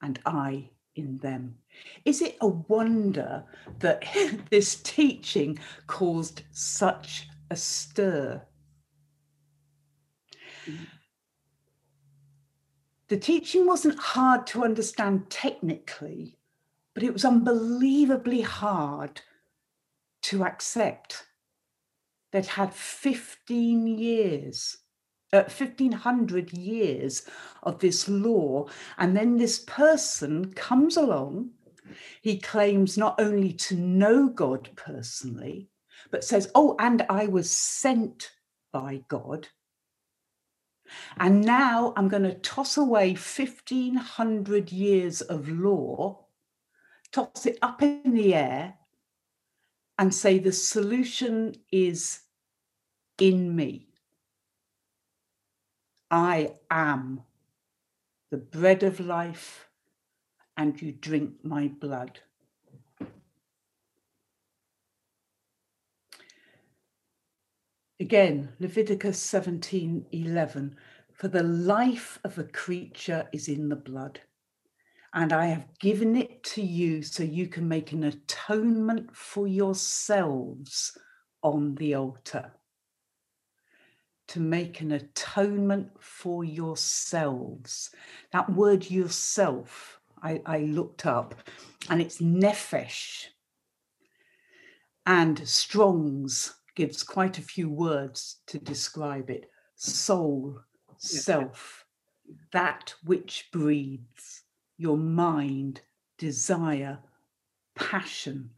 [0.00, 1.56] and I in them.
[2.04, 3.44] Is it a wonder
[3.80, 4.04] that
[4.50, 8.42] this teaching caused such a stir?
[13.08, 16.36] The teaching wasn't hard to understand technically,
[16.94, 19.22] but it was unbelievably hard
[20.28, 21.26] to accept.
[22.32, 24.76] They'd had 15 years,
[25.32, 27.22] uh, 1500 years
[27.62, 28.68] of this law.
[28.98, 31.52] And then this person comes along.
[32.20, 35.70] He claims not only to know God personally,
[36.10, 38.30] but says, Oh, and I was sent
[38.70, 39.48] by God.
[41.16, 46.26] And now I'm going to toss away 1500 years of law,
[47.12, 48.77] toss it up in the air,
[49.98, 52.20] and say the solution is
[53.20, 53.88] in me.
[56.10, 57.22] I am
[58.30, 59.68] the bread of life,
[60.56, 62.20] and you drink my blood.
[68.00, 70.76] Again, Leviticus 17 11.
[71.12, 74.20] For the life of a creature is in the blood,
[75.18, 80.96] and I have given it to you so you can make an atonement for yourselves
[81.42, 82.52] on the altar.
[84.28, 87.90] To make an atonement for yourselves.
[88.32, 91.34] That word yourself, I, I looked up,
[91.90, 93.26] and it's nephesh.
[95.04, 100.60] And Strong's gives quite a few words to describe it soul,
[100.96, 101.86] self,
[102.52, 104.44] that which breathes,
[104.78, 105.82] your mind,
[106.16, 107.00] desire,
[107.74, 108.50] passion,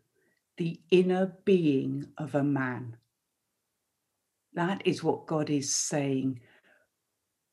[0.59, 2.97] the inner being of a man.
[4.53, 6.41] That is what God is saying.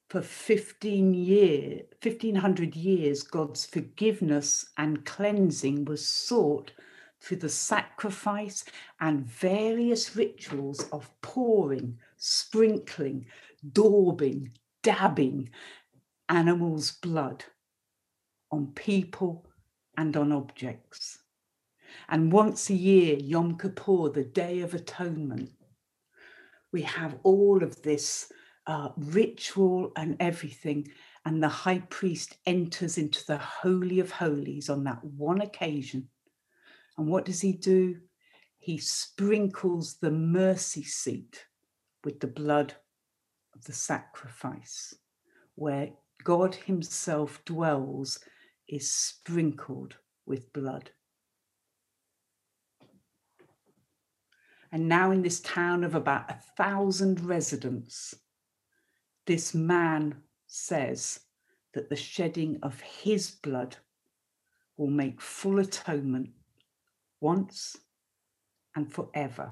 [0.10, 6.72] For 15 years, 1500 years, God's forgiveness and cleansing was sought
[7.22, 8.66] through the sacrifice
[9.00, 13.26] and various rituals of pouring, sprinkling,
[13.72, 14.52] daubing,
[14.84, 15.50] dabbing
[16.30, 17.46] animals' blood
[18.52, 19.46] on people
[19.98, 21.20] and on objects.
[22.10, 25.52] And once a year, Yom Kippur, the Day of Atonement,
[26.72, 28.32] we have all of this
[28.68, 30.88] uh, ritual and everything.
[31.26, 36.10] And the high priest enters into the Holy of Holies on that one occasion
[36.98, 38.00] and what does he do?
[38.58, 41.46] He sprinkles the mercy seat
[42.04, 42.74] with the blood
[43.56, 44.96] of the sacrifice,
[45.56, 45.92] where
[46.24, 48.20] God Himself dwells,
[48.68, 49.96] is sprinkled
[50.26, 50.92] with blood.
[54.72, 58.14] And now, in this town of about a thousand residents,
[59.26, 60.16] this man
[60.48, 61.22] says
[61.74, 63.78] that the shedding of his blood
[64.76, 66.30] will make full atonement
[67.22, 67.78] once
[68.76, 69.52] and forever.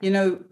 [0.00, 0.44] You know,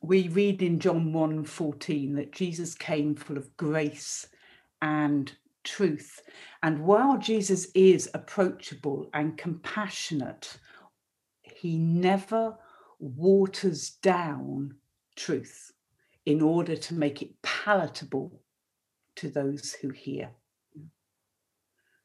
[0.00, 4.26] we read in John 1 14 that Jesus came full of grace
[4.82, 5.32] and
[5.64, 6.20] truth.
[6.62, 10.58] And while Jesus is approachable and compassionate,
[11.42, 12.58] he never
[12.98, 14.74] waters down
[15.16, 15.72] truth
[16.26, 18.42] in order to make it palatable
[19.16, 20.30] to those who hear.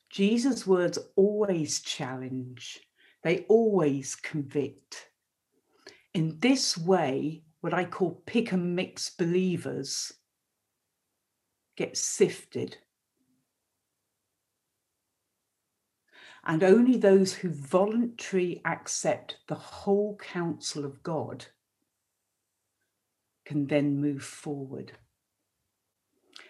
[0.09, 2.79] Jesus' words always challenge,
[3.23, 5.09] they always convict.
[6.13, 10.13] In this way, what I call pick and mix believers
[11.77, 12.77] get sifted.
[16.43, 21.45] And only those who voluntarily accept the whole counsel of God
[23.45, 24.93] can then move forward.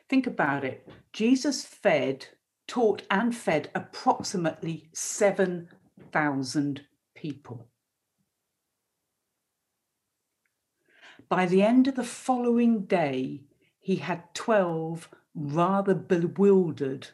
[0.10, 0.88] Think about it.
[1.14, 2.28] Jesus fed
[2.68, 6.82] taught and fed approximately 7,000
[7.16, 7.68] people.
[11.30, 13.47] By the end of the following day,
[13.88, 17.08] he had 12 rather bewildered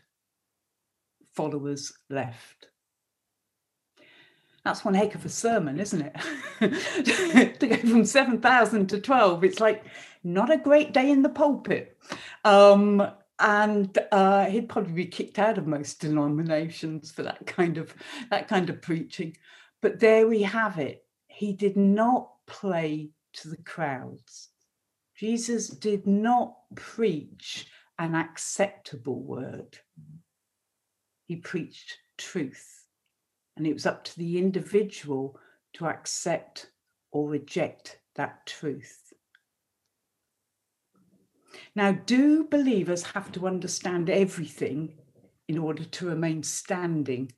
[1.32, 2.70] followers left.
[4.66, 7.60] That's one heck of a sermon, isn't it?
[7.60, 9.86] to go from 7,000 to 12, it's like
[10.24, 11.96] not a great day in the pulpit.
[12.44, 17.94] Um, and uh, he'd probably be kicked out of most denominations for that kind of
[18.32, 19.38] that kind of preaching.
[19.80, 21.06] But there we have it.
[21.28, 24.50] He did not play to the crowds.
[25.16, 27.68] Jesus did not preach
[28.00, 29.78] an acceptable word.
[31.28, 32.86] He preached truth.
[33.56, 35.40] And it was up to the individual
[35.74, 36.72] to accept
[37.12, 39.14] or reject that truth.
[41.76, 44.96] Now, do believers have to understand everything
[45.48, 47.32] in order to remain standing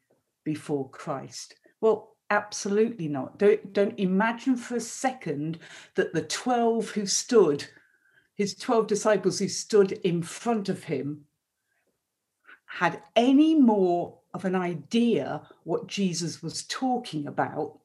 [0.44, 1.56] before Christ?
[1.82, 3.38] Well, absolutely not.
[3.38, 5.58] Don't, don't imagine for a second
[5.96, 7.66] that the 12 who stood,
[8.36, 11.26] his 12 disciples who stood in front of him,
[12.66, 17.80] had any more of an idea what Jesus was talking about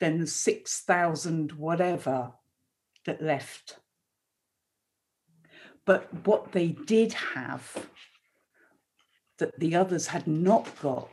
[0.00, 2.32] than the 6,000 whatever
[3.04, 3.78] that left.
[5.84, 7.86] But what they did have
[9.38, 11.08] that the others had not got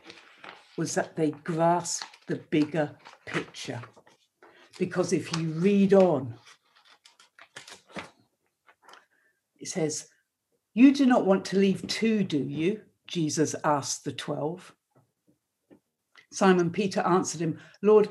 [0.76, 2.90] was that they grasped the bigger
[3.26, 3.80] picture.
[4.78, 6.34] Because if you read on,
[9.58, 10.08] it says,
[10.72, 12.82] You do not want to leave too, do you?
[13.06, 14.74] Jesus asked the twelve.
[16.32, 18.08] Simon Peter answered him, Lord,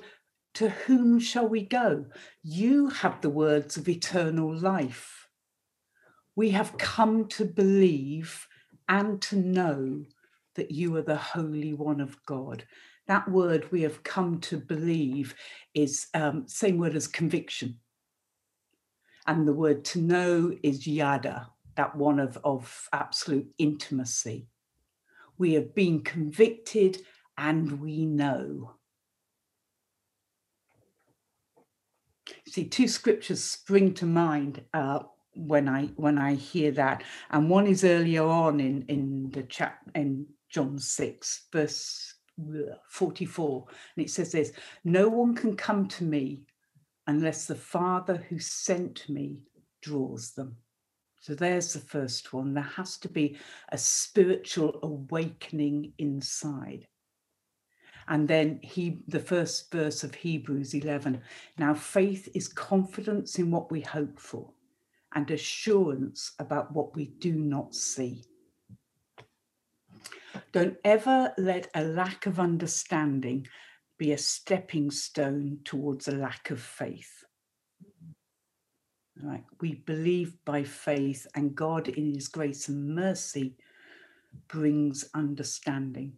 [0.53, 2.05] to whom shall we go?
[2.41, 5.27] You have the words of eternal life.
[6.35, 8.47] We have come to believe
[8.87, 10.05] and to know
[10.55, 12.65] that you are the Holy One of God.
[13.07, 15.35] That word we have come to believe
[15.73, 17.79] is um, same word as conviction.
[19.27, 24.47] And the word to know is yada, that one of, of absolute intimacy.
[25.37, 27.01] We have been convicted
[27.37, 28.75] and we know.
[32.47, 34.99] See, two scriptures spring to mind uh,
[35.35, 39.79] when I when I hear that, and one is earlier on in in the chat
[39.95, 43.65] in John six verse uh, forty four,
[43.95, 44.53] and it says this:
[44.83, 46.43] "No one can come to me
[47.07, 49.41] unless the Father who sent me
[49.81, 50.57] draws them."
[51.19, 52.53] So there's the first one.
[52.53, 53.37] There has to be
[53.69, 56.85] a spiritual awakening inside.
[58.09, 61.21] And then he, the first verse of Hebrews 11.
[61.57, 64.51] Now, faith is confidence in what we hope for
[65.15, 68.25] and assurance about what we do not see.
[70.53, 73.47] Don't ever let a lack of understanding
[73.97, 77.23] be a stepping stone towards a lack of faith.
[79.21, 79.43] Right?
[79.61, 83.55] We believe by faith, and God, in His grace and mercy,
[84.47, 86.13] brings understanding.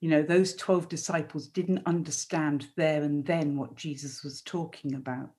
[0.00, 5.30] You know, those 12 disciples didn't understand there and then what Jesus was talking about,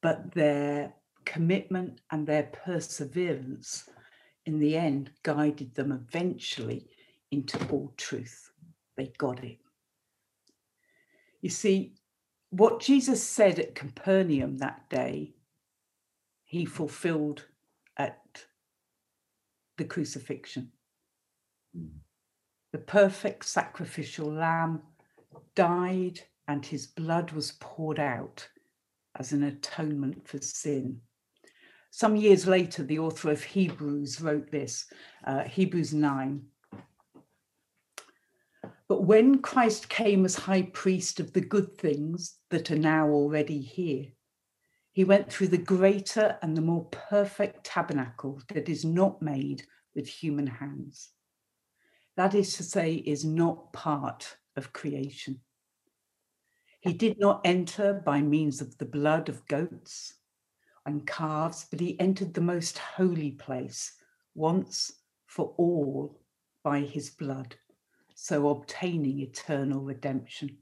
[0.00, 0.94] but their
[1.26, 3.90] commitment and their perseverance
[4.46, 6.86] in the end guided them eventually
[7.30, 8.50] into all truth.
[8.96, 9.58] They got it.
[11.42, 11.94] You see,
[12.50, 15.34] what Jesus said at Capernaum that day,
[16.44, 17.44] he fulfilled
[17.96, 18.44] at
[19.76, 20.70] the crucifixion.
[22.72, 24.82] The perfect sacrificial lamb
[25.54, 28.48] died and his blood was poured out
[29.18, 31.00] as an atonement for sin.
[31.96, 34.84] Some years later, the author of Hebrews wrote this,
[35.24, 36.42] uh, Hebrews 9,
[38.86, 43.62] but when Christ came as high priest of the good things that are now already
[43.62, 44.08] here,
[44.92, 49.62] he went through the greater and the more perfect tabernacle that is not made
[49.94, 51.12] with human hands.
[52.18, 55.40] That is to say, is not part of creation.
[56.80, 60.12] He did not enter by means of the blood of goats
[60.86, 63.92] and calves, but he entered the most holy place
[64.34, 64.92] once
[65.26, 66.20] for all
[66.62, 67.56] by his blood
[68.18, 70.56] so obtaining eternal redemption.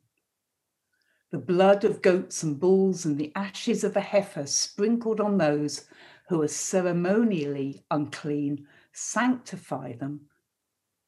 [1.30, 5.86] The blood of goats and bulls and the ashes of a heifer sprinkled on those
[6.28, 10.22] who are ceremonially unclean sanctify them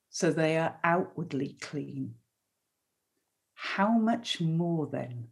[0.08, 2.14] so they are outwardly clean.
[3.54, 5.28] How much more then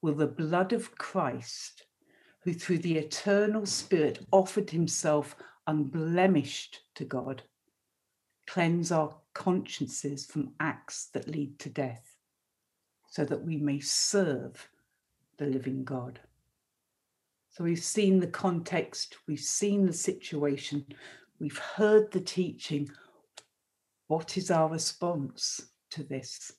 [0.00, 1.84] will the blood of Christ,
[2.44, 5.36] who through the eternal Spirit offered himself
[5.66, 7.42] unblemished to God,
[8.46, 12.16] cleanse our consciences from acts that lead to death,
[13.08, 14.68] so that we may serve
[15.38, 16.20] the living God.
[17.50, 20.86] So we've seen the context, we've seen the situation,
[21.40, 22.88] we've heard the teaching.
[24.06, 25.60] What is our response
[25.90, 26.52] to this?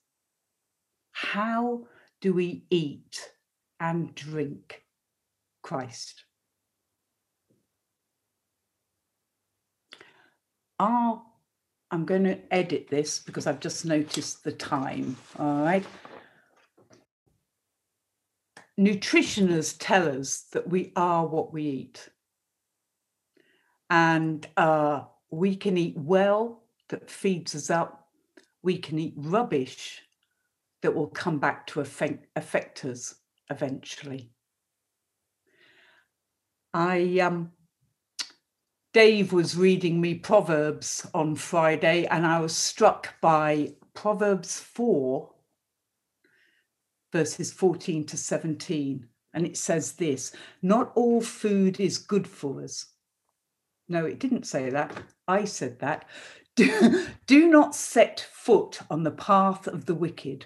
[1.11, 1.87] How
[2.21, 3.31] do we eat
[3.79, 4.83] and drink
[5.61, 6.23] Christ?
[10.79, 11.21] Our
[11.91, 15.17] I'm going to edit this because I've just noticed the time.
[15.39, 15.85] All right.
[18.79, 22.09] Nutritionists tell us that we are what we eat.
[23.89, 28.07] And uh, we can eat well that feeds us up.
[28.61, 30.03] We can eat rubbish
[30.81, 33.15] that will come back to affect, affect us
[33.49, 34.29] eventually.
[36.73, 37.51] I um,
[38.93, 45.29] Dave was reading me Proverbs on Friday, and I was struck by Proverbs 4,
[47.11, 49.07] verses 14 to 17.
[49.33, 50.31] And it says this
[50.61, 52.85] Not all food is good for us.
[53.87, 55.03] No, it didn't say that.
[55.27, 56.05] I said that.
[56.55, 60.45] Do, do not set foot on the path of the wicked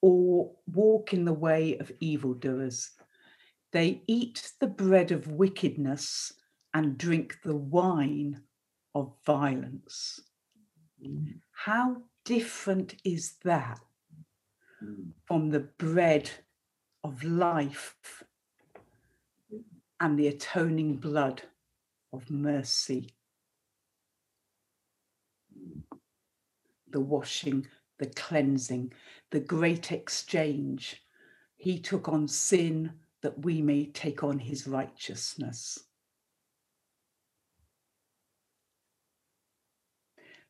[0.00, 2.92] or walk in the way of evildoers.
[3.72, 6.32] They eat the bread of wickedness
[6.74, 8.42] and drink the wine
[8.94, 10.20] of violence.
[11.52, 13.80] How different is that
[15.24, 16.30] from the bread
[17.04, 18.24] of life
[20.00, 21.42] and the atoning blood
[22.12, 23.10] of mercy?
[26.90, 27.68] The washing,
[27.98, 28.92] the cleansing,
[29.30, 31.02] the great exchange.
[31.56, 35.78] He took on sin that we may take on his righteousness.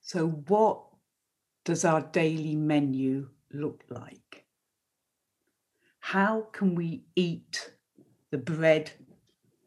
[0.01, 0.83] So, what
[1.65, 4.45] does our daily menu look like?
[6.01, 7.73] How can we eat
[8.31, 8.91] the bread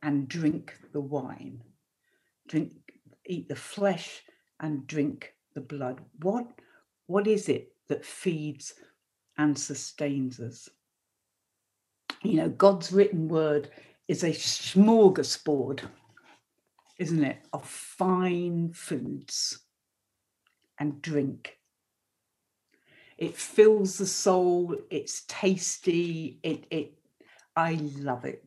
[0.01, 1.61] and drink the wine?
[2.47, 2.73] Drink,
[3.25, 4.23] eat the flesh
[4.59, 6.01] and drink the blood.
[6.21, 6.47] What,
[7.05, 8.73] what is it that feeds
[9.37, 10.69] and sustains us?
[12.23, 13.69] You know, God's written word
[14.07, 15.81] is a smorgasbord,
[16.97, 19.59] isn't it, of fine foods
[20.79, 21.57] and drink.
[23.17, 26.93] It fills the soul, it's tasty, it, it
[27.57, 28.43] I love it.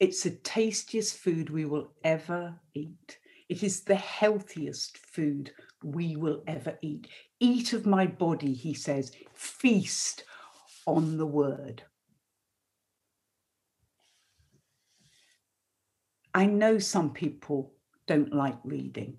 [0.00, 3.18] It's the tastiest food we will ever eat.
[3.50, 5.52] It is the healthiest food
[5.84, 7.08] we will ever eat.
[7.40, 10.24] Eat of my body, he says, feast
[10.86, 11.82] on the word.
[16.34, 17.72] I know some people
[18.06, 19.16] don't like reading.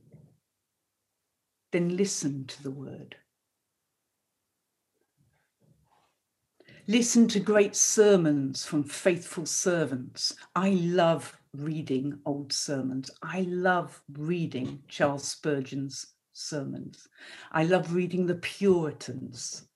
[1.71, 3.15] Then listen to the word.
[6.87, 10.35] Listen to great sermons from faithful servants.
[10.55, 13.09] I love reading old sermons.
[13.21, 17.07] I love reading Charles Spurgeon's sermons.
[17.51, 19.67] I love reading the Puritans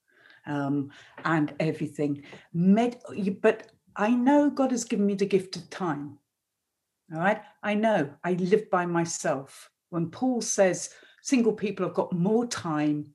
[0.46, 0.90] um,
[1.24, 2.24] and everything.
[2.54, 3.02] Med-
[3.42, 6.18] but I know God has given me the gift of time.
[7.14, 7.42] All right.
[7.64, 9.70] I know I live by myself.
[9.90, 10.90] When Paul says
[11.22, 13.08] single people have got more time,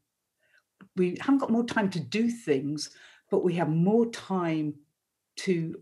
[0.97, 2.91] we haven't got more time to do things,
[3.31, 4.75] but we have more time
[5.37, 5.81] to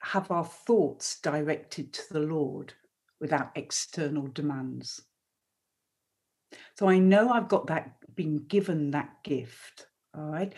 [0.00, 2.72] have our thoughts directed to the Lord
[3.20, 5.00] without external demands.
[6.76, 9.86] So I know I've got that, been given that gift.
[10.16, 10.52] All right.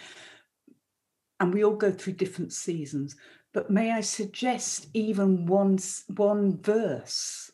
[1.40, 3.16] And we all go through different seasons.
[3.55, 5.78] But may I suggest even one,
[6.09, 7.52] one verse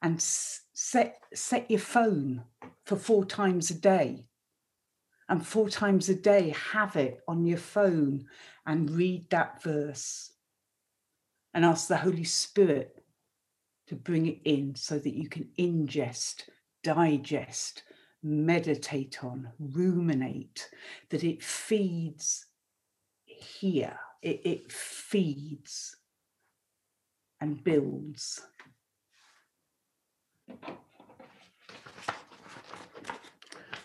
[0.00, 2.42] and set, set your phone
[2.84, 4.24] for four times a day.
[5.28, 8.26] And four times a day, have it on your phone
[8.64, 10.32] and read that verse
[11.52, 13.04] and ask the Holy Spirit
[13.88, 16.44] to bring it in so that you can ingest,
[16.82, 17.82] digest,
[18.22, 20.70] meditate on, ruminate,
[21.10, 22.46] that it feeds
[23.24, 25.96] here it, it feeds
[27.40, 28.40] and builds.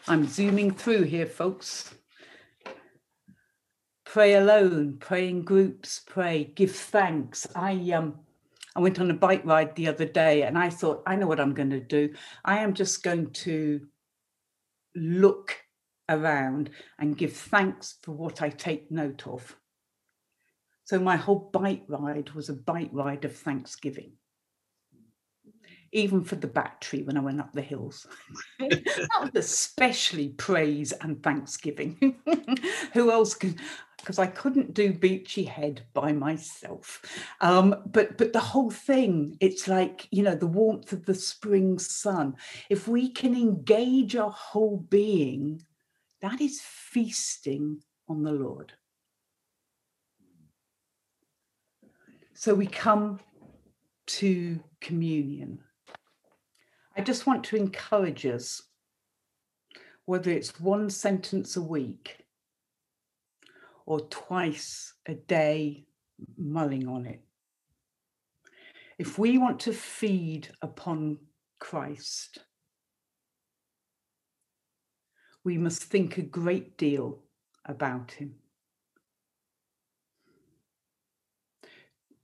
[0.08, 1.94] I'm zooming through here, folks.
[4.06, 7.48] Pray alone, pray in groups, pray, give thanks.
[7.56, 8.20] I um
[8.76, 11.40] I went on a bike ride the other day and I thought, I know what
[11.40, 12.14] I'm going to do.
[12.44, 13.82] I am just going to
[14.96, 15.56] look
[16.08, 19.56] around and give thanks for what I take note of.
[20.92, 24.12] So my whole bike ride was a bike ride of Thanksgiving.
[25.94, 28.06] Even for the battery when I went up the hills.
[28.60, 32.20] that was especially praise and Thanksgiving.
[32.94, 33.56] Who else can
[34.00, 37.02] because I couldn't do Beachy Head by myself.
[37.40, 41.80] Um, but but the whole thing, it's like, you know, the warmth of the spring
[41.80, 42.36] sun.
[42.70, 45.64] If we can engage our whole being,
[46.22, 48.74] that is feasting on the Lord.
[52.42, 53.20] So we come
[54.08, 55.60] to communion.
[56.98, 58.64] I just want to encourage us,
[60.06, 62.18] whether it's one sentence a week
[63.86, 65.86] or twice a day,
[66.36, 67.22] mulling on it.
[68.98, 71.20] If we want to feed upon
[71.60, 72.40] Christ,
[75.44, 77.20] we must think a great deal
[77.66, 78.34] about him.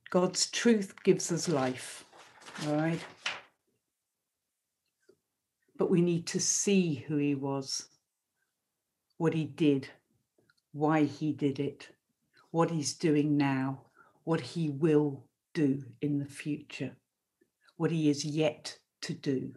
[0.09, 2.05] God's truth gives us life,
[2.65, 2.99] all right?
[5.77, 7.89] But we need to see who he was,
[9.17, 9.89] what he did,
[10.71, 11.89] why he did it,
[12.51, 13.81] what he's doing now,
[14.23, 16.95] what he will do in the future,
[17.75, 19.53] what he is yet to do.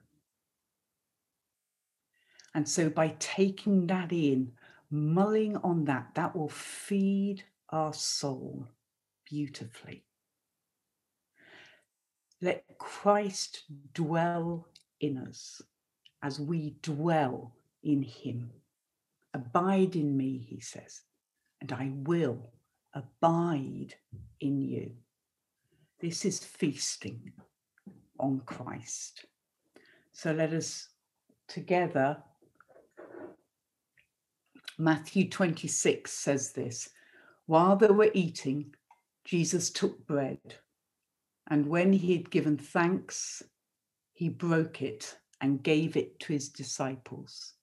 [2.55, 4.53] And so by taking that in,
[4.91, 8.67] mulling on that, that will feed our soul
[9.25, 10.05] beautifully.
[12.43, 14.67] Let Christ dwell
[15.01, 15.61] in us
[16.23, 18.51] as we dwell in him.
[19.35, 21.03] Abide in me, he says,
[21.61, 22.51] and I will
[22.95, 23.95] abide
[24.41, 24.93] in you.
[26.01, 27.33] This is feasting
[28.19, 29.27] on Christ.
[30.13, 30.89] So let us
[31.47, 32.17] together.
[34.79, 36.89] Matthew 26 says this
[37.47, 38.75] While they were eating,
[39.25, 40.39] Jesus took bread
[41.51, 43.43] and when he had given thanks,
[44.13, 47.55] he broke it and gave it to his disciples.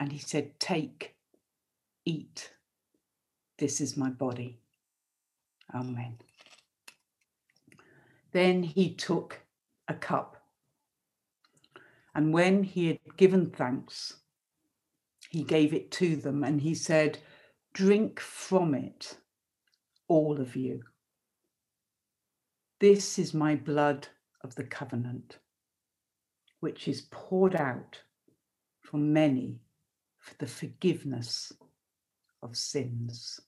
[0.00, 1.14] And he said, Take,
[2.04, 2.50] eat.
[3.58, 4.58] This is my body.
[5.72, 6.18] Amen.
[8.32, 9.38] Then he took
[9.86, 10.42] a cup.
[12.16, 14.16] And when he had given thanks,
[15.30, 17.18] he gave it to them and he said,
[17.72, 19.18] Drink from it,
[20.08, 20.82] all of you.
[22.82, 24.08] This is my blood
[24.42, 25.38] of the covenant,
[26.58, 28.02] which is poured out
[28.80, 29.60] for many
[30.18, 31.52] for the forgiveness
[32.42, 33.38] of sins.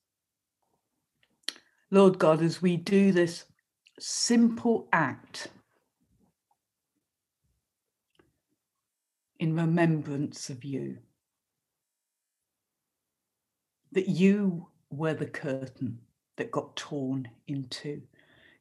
[1.91, 3.47] Lord God, as we do this
[3.99, 5.49] simple act
[9.41, 10.99] in remembrance of you,
[13.91, 15.99] that you were the curtain
[16.37, 18.01] that got torn in two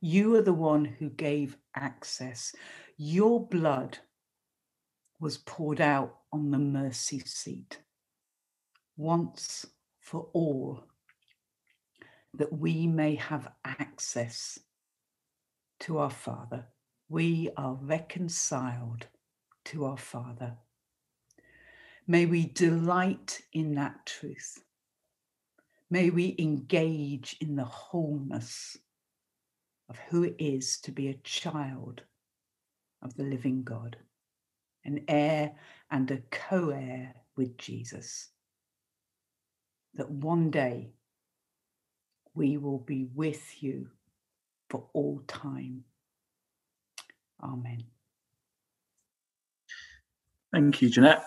[0.04, 2.54] you are the one who gave access.
[2.98, 4.00] Your blood
[5.22, 7.80] was poured out on the mercy seat
[8.98, 9.66] once
[10.02, 10.84] for all,
[12.34, 14.60] that we may have access
[15.80, 16.66] to our Father.
[17.08, 19.08] We are reconciled
[19.66, 20.58] to our Father.
[22.08, 24.66] May we delight in that truth.
[25.90, 28.78] May we engage in the wholeness
[29.94, 32.02] of who it is to be a child
[33.04, 33.96] of the living God,
[34.86, 35.52] an heir
[35.92, 38.30] and a co heir with Jesus.
[39.94, 40.94] That one day
[42.34, 43.88] we will be with you
[44.70, 45.84] for all time.
[47.44, 47.84] Amen.
[50.52, 51.24] Thank you, Jeanette.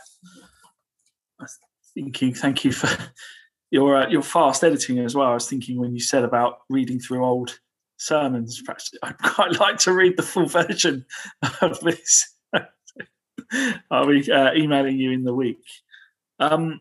[1.39, 1.59] I was
[1.95, 2.89] thinking, thank you for
[3.71, 5.29] your uh, your fast editing as well.
[5.29, 7.61] I was thinking when you said about reading through old
[7.97, 8.63] sermons.
[8.65, 11.05] Perhaps I'd quite like to read the full version
[11.61, 12.35] of this.
[13.91, 15.63] I'll be uh, emailing you in the week.
[16.39, 16.81] Um,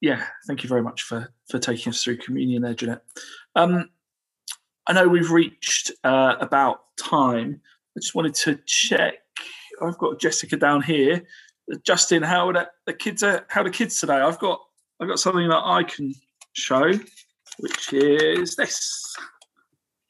[0.00, 3.02] yeah, thank you very much for for taking us through communion there, Jeanette.
[3.56, 3.90] Um,
[4.86, 7.60] I know we've reached uh, about time.
[7.96, 9.14] I just wanted to check.
[9.82, 11.22] I've got Jessica down here.
[11.84, 13.22] Justin, how are the kids?
[13.22, 14.14] Are, how are the kids today?
[14.14, 14.60] I've got
[15.00, 16.14] I've got something that I can
[16.52, 16.92] show,
[17.58, 19.16] which is this.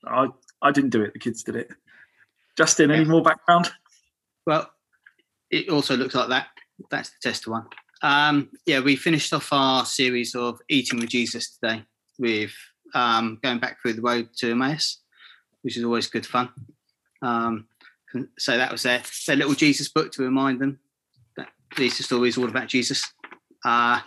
[0.07, 0.29] I
[0.62, 1.12] I didn't do it.
[1.12, 1.70] The kids did it.
[2.57, 3.70] Justin, any more background?
[4.47, 4.70] Well,
[5.51, 6.49] it also looks like that.
[6.91, 7.66] That's the tester one.
[8.03, 11.85] Um, yeah, we finished off our series of eating with Jesus today
[12.19, 12.53] with
[12.95, 15.01] um, going back through the road to Emmaus,
[15.62, 16.51] which is always good fun.
[17.23, 17.66] Um,
[18.39, 20.79] so that was their, their little Jesus book to remind them
[21.37, 23.05] that these stories all about Jesus.
[23.65, 24.01] Uh,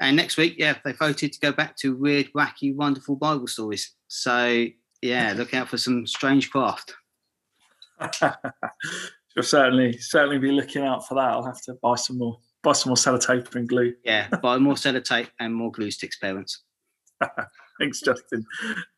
[0.00, 3.92] and next week, yeah, they voted to go back to weird, wacky, wonderful Bible stories.
[4.08, 4.66] So
[5.06, 6.94] yeah, look out for some strange craft.
[9.34, 11.30] You'll certainly certainly be looking out for that.
[11.30, 13.94] I'll have to buy some more buy some more sellotape and glue.
[14.04, 16.62] Yeah, buy more sellotape and more glue sticks, parents.
[17.78, 18.44] Thanks, Justin.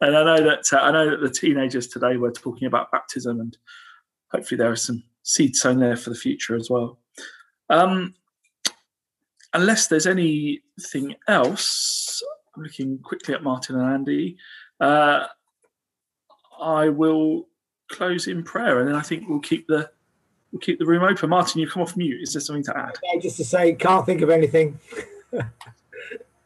[0.00, 3.40] And I know that uh, I know that the teenagers today were talking about baptism,
[3.40, 3.56] and
[4.30, 6.98] hopefully there are some seeds sown there for the future as well.
[7.70, 8.14] Um,
[9.52, 12.22] unless there's anything else,
[12.56, 14.36] I'm looking quickly at Martin and Andy.
[14.80, 15.26] Uh,
[16.60, 17.48] I will
[17.90, 19.90] close in prayer, and then I think we'll keep the
[20.52, 21.30] we'll keep the room open.
[21.30, 22.22] Martin, you come off mute.
[22.22, 22.96] Is there something to add?
[23.02, 24.78] Yeah, just to say, can't think of anything.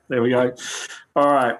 [0.09, 0.55] there we go.
[1.17, 1.59] All right.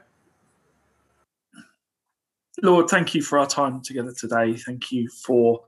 [2.63, 4.55] Lord, thank you for our time together today.
[4.55, 5.63] Thank you for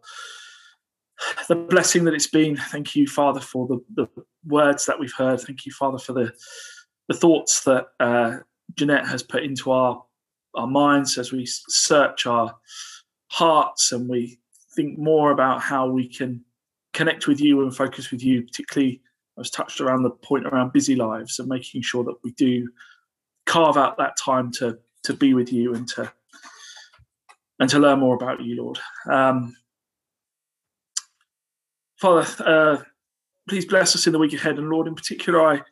[1.48, 2.56] the blessing that it's been.
[2.56, 4.06] Thank you, Father, for the, the
[4.47, 5.40] words that we've heard.
[5.40, 6.32] Thank you, Father, for the
[7.09, 8.39] the thoughts that uh,
[8.77, 10.02] Jeanette has put into our
[10.55, 12.55] our minds as we search our
[13.29, 14.39] hearts and we
[14.75, 16.45] think more about how we can
[16.93, 18.43] connect with you and focus with you.
[18.43, 19.01] Particularly,
[19.37, 22.69] I was touched around the point around busy lives and making sure that we do
[23.47, 26.13] carve out that time to to be with you and to
[27.61, 28.79] and to learn more about you, Lord.
[29.11, 29.57] Um,
[31.97, 32.83] Father, uh,
[33.49, 35.63] please bless us in the week ahead, and Lord, in particular, I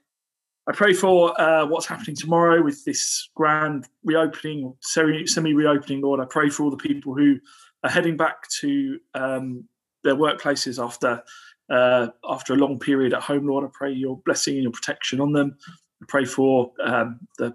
[0.68, 6.20] I pray for uh, what's happening tomorrow with this grand reopening, semi reopening, Lord.
[6.20, 7.38] I pray for all the people who
[7.82, 9.64] are heading back to um,
[10.04, 11.22] their workplaces after
[11.68, 13.64] uh, after a long period at home, Lord.
[13.64, 15.56] I pray your blessing and your protection on them.
[16.00, 17.54] I pray for um, the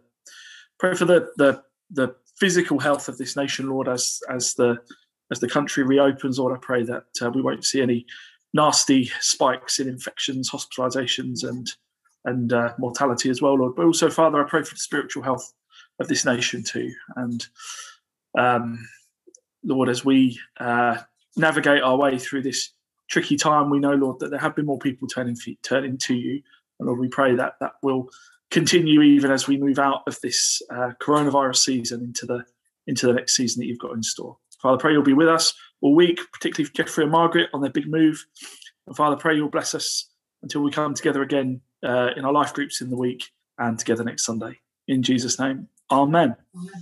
[0.78, 4.78] pray for the, the the physical health of this nation, Lord, as as the
[5.32, 6.58] as the country reopens, Lord.
[6.58, 8.06] I pray that uh, we won't see any
[8.54, 11.72] nasty spikes in infections, hospitalizations, and
[12.26, 13.76] and uh, mortality as well, Lord.
[13.76, 15.54] But also, Father, I pray for the spiritual health
[16.00, 16.92] of this nation too.
[17.16, 17.46] And
[18.38, 18.88] um,
[19.64, 20.98] Lord, as we uh,
[21.36, 22.72] navigate our way through this
[23.10, 26.42] tricky time, we know, Lord, that there have been more people turning turning to you.
[26.80, 28.10] And Lord, we pray that that will
[28.52, 32.44] continue even as we move out of this uh, coronavirus season into the
[32.86, 34.38] into the next season that you've got in store.
[34.62, 37.88] Father, pray you'll be with us all week, particularly Jeffrey and Margaret on their big
[37.88, 38.26] move.
[38.88, 40.10] And Father, pray you'll bless us
[40.42, 44.04] until we come together again uh, in our life groups in the week and together
[44.04, 44.60] next Sunday.
[44.88, 46.36] In Jesus' name, Amen.
[46.56, 46.82] Amen.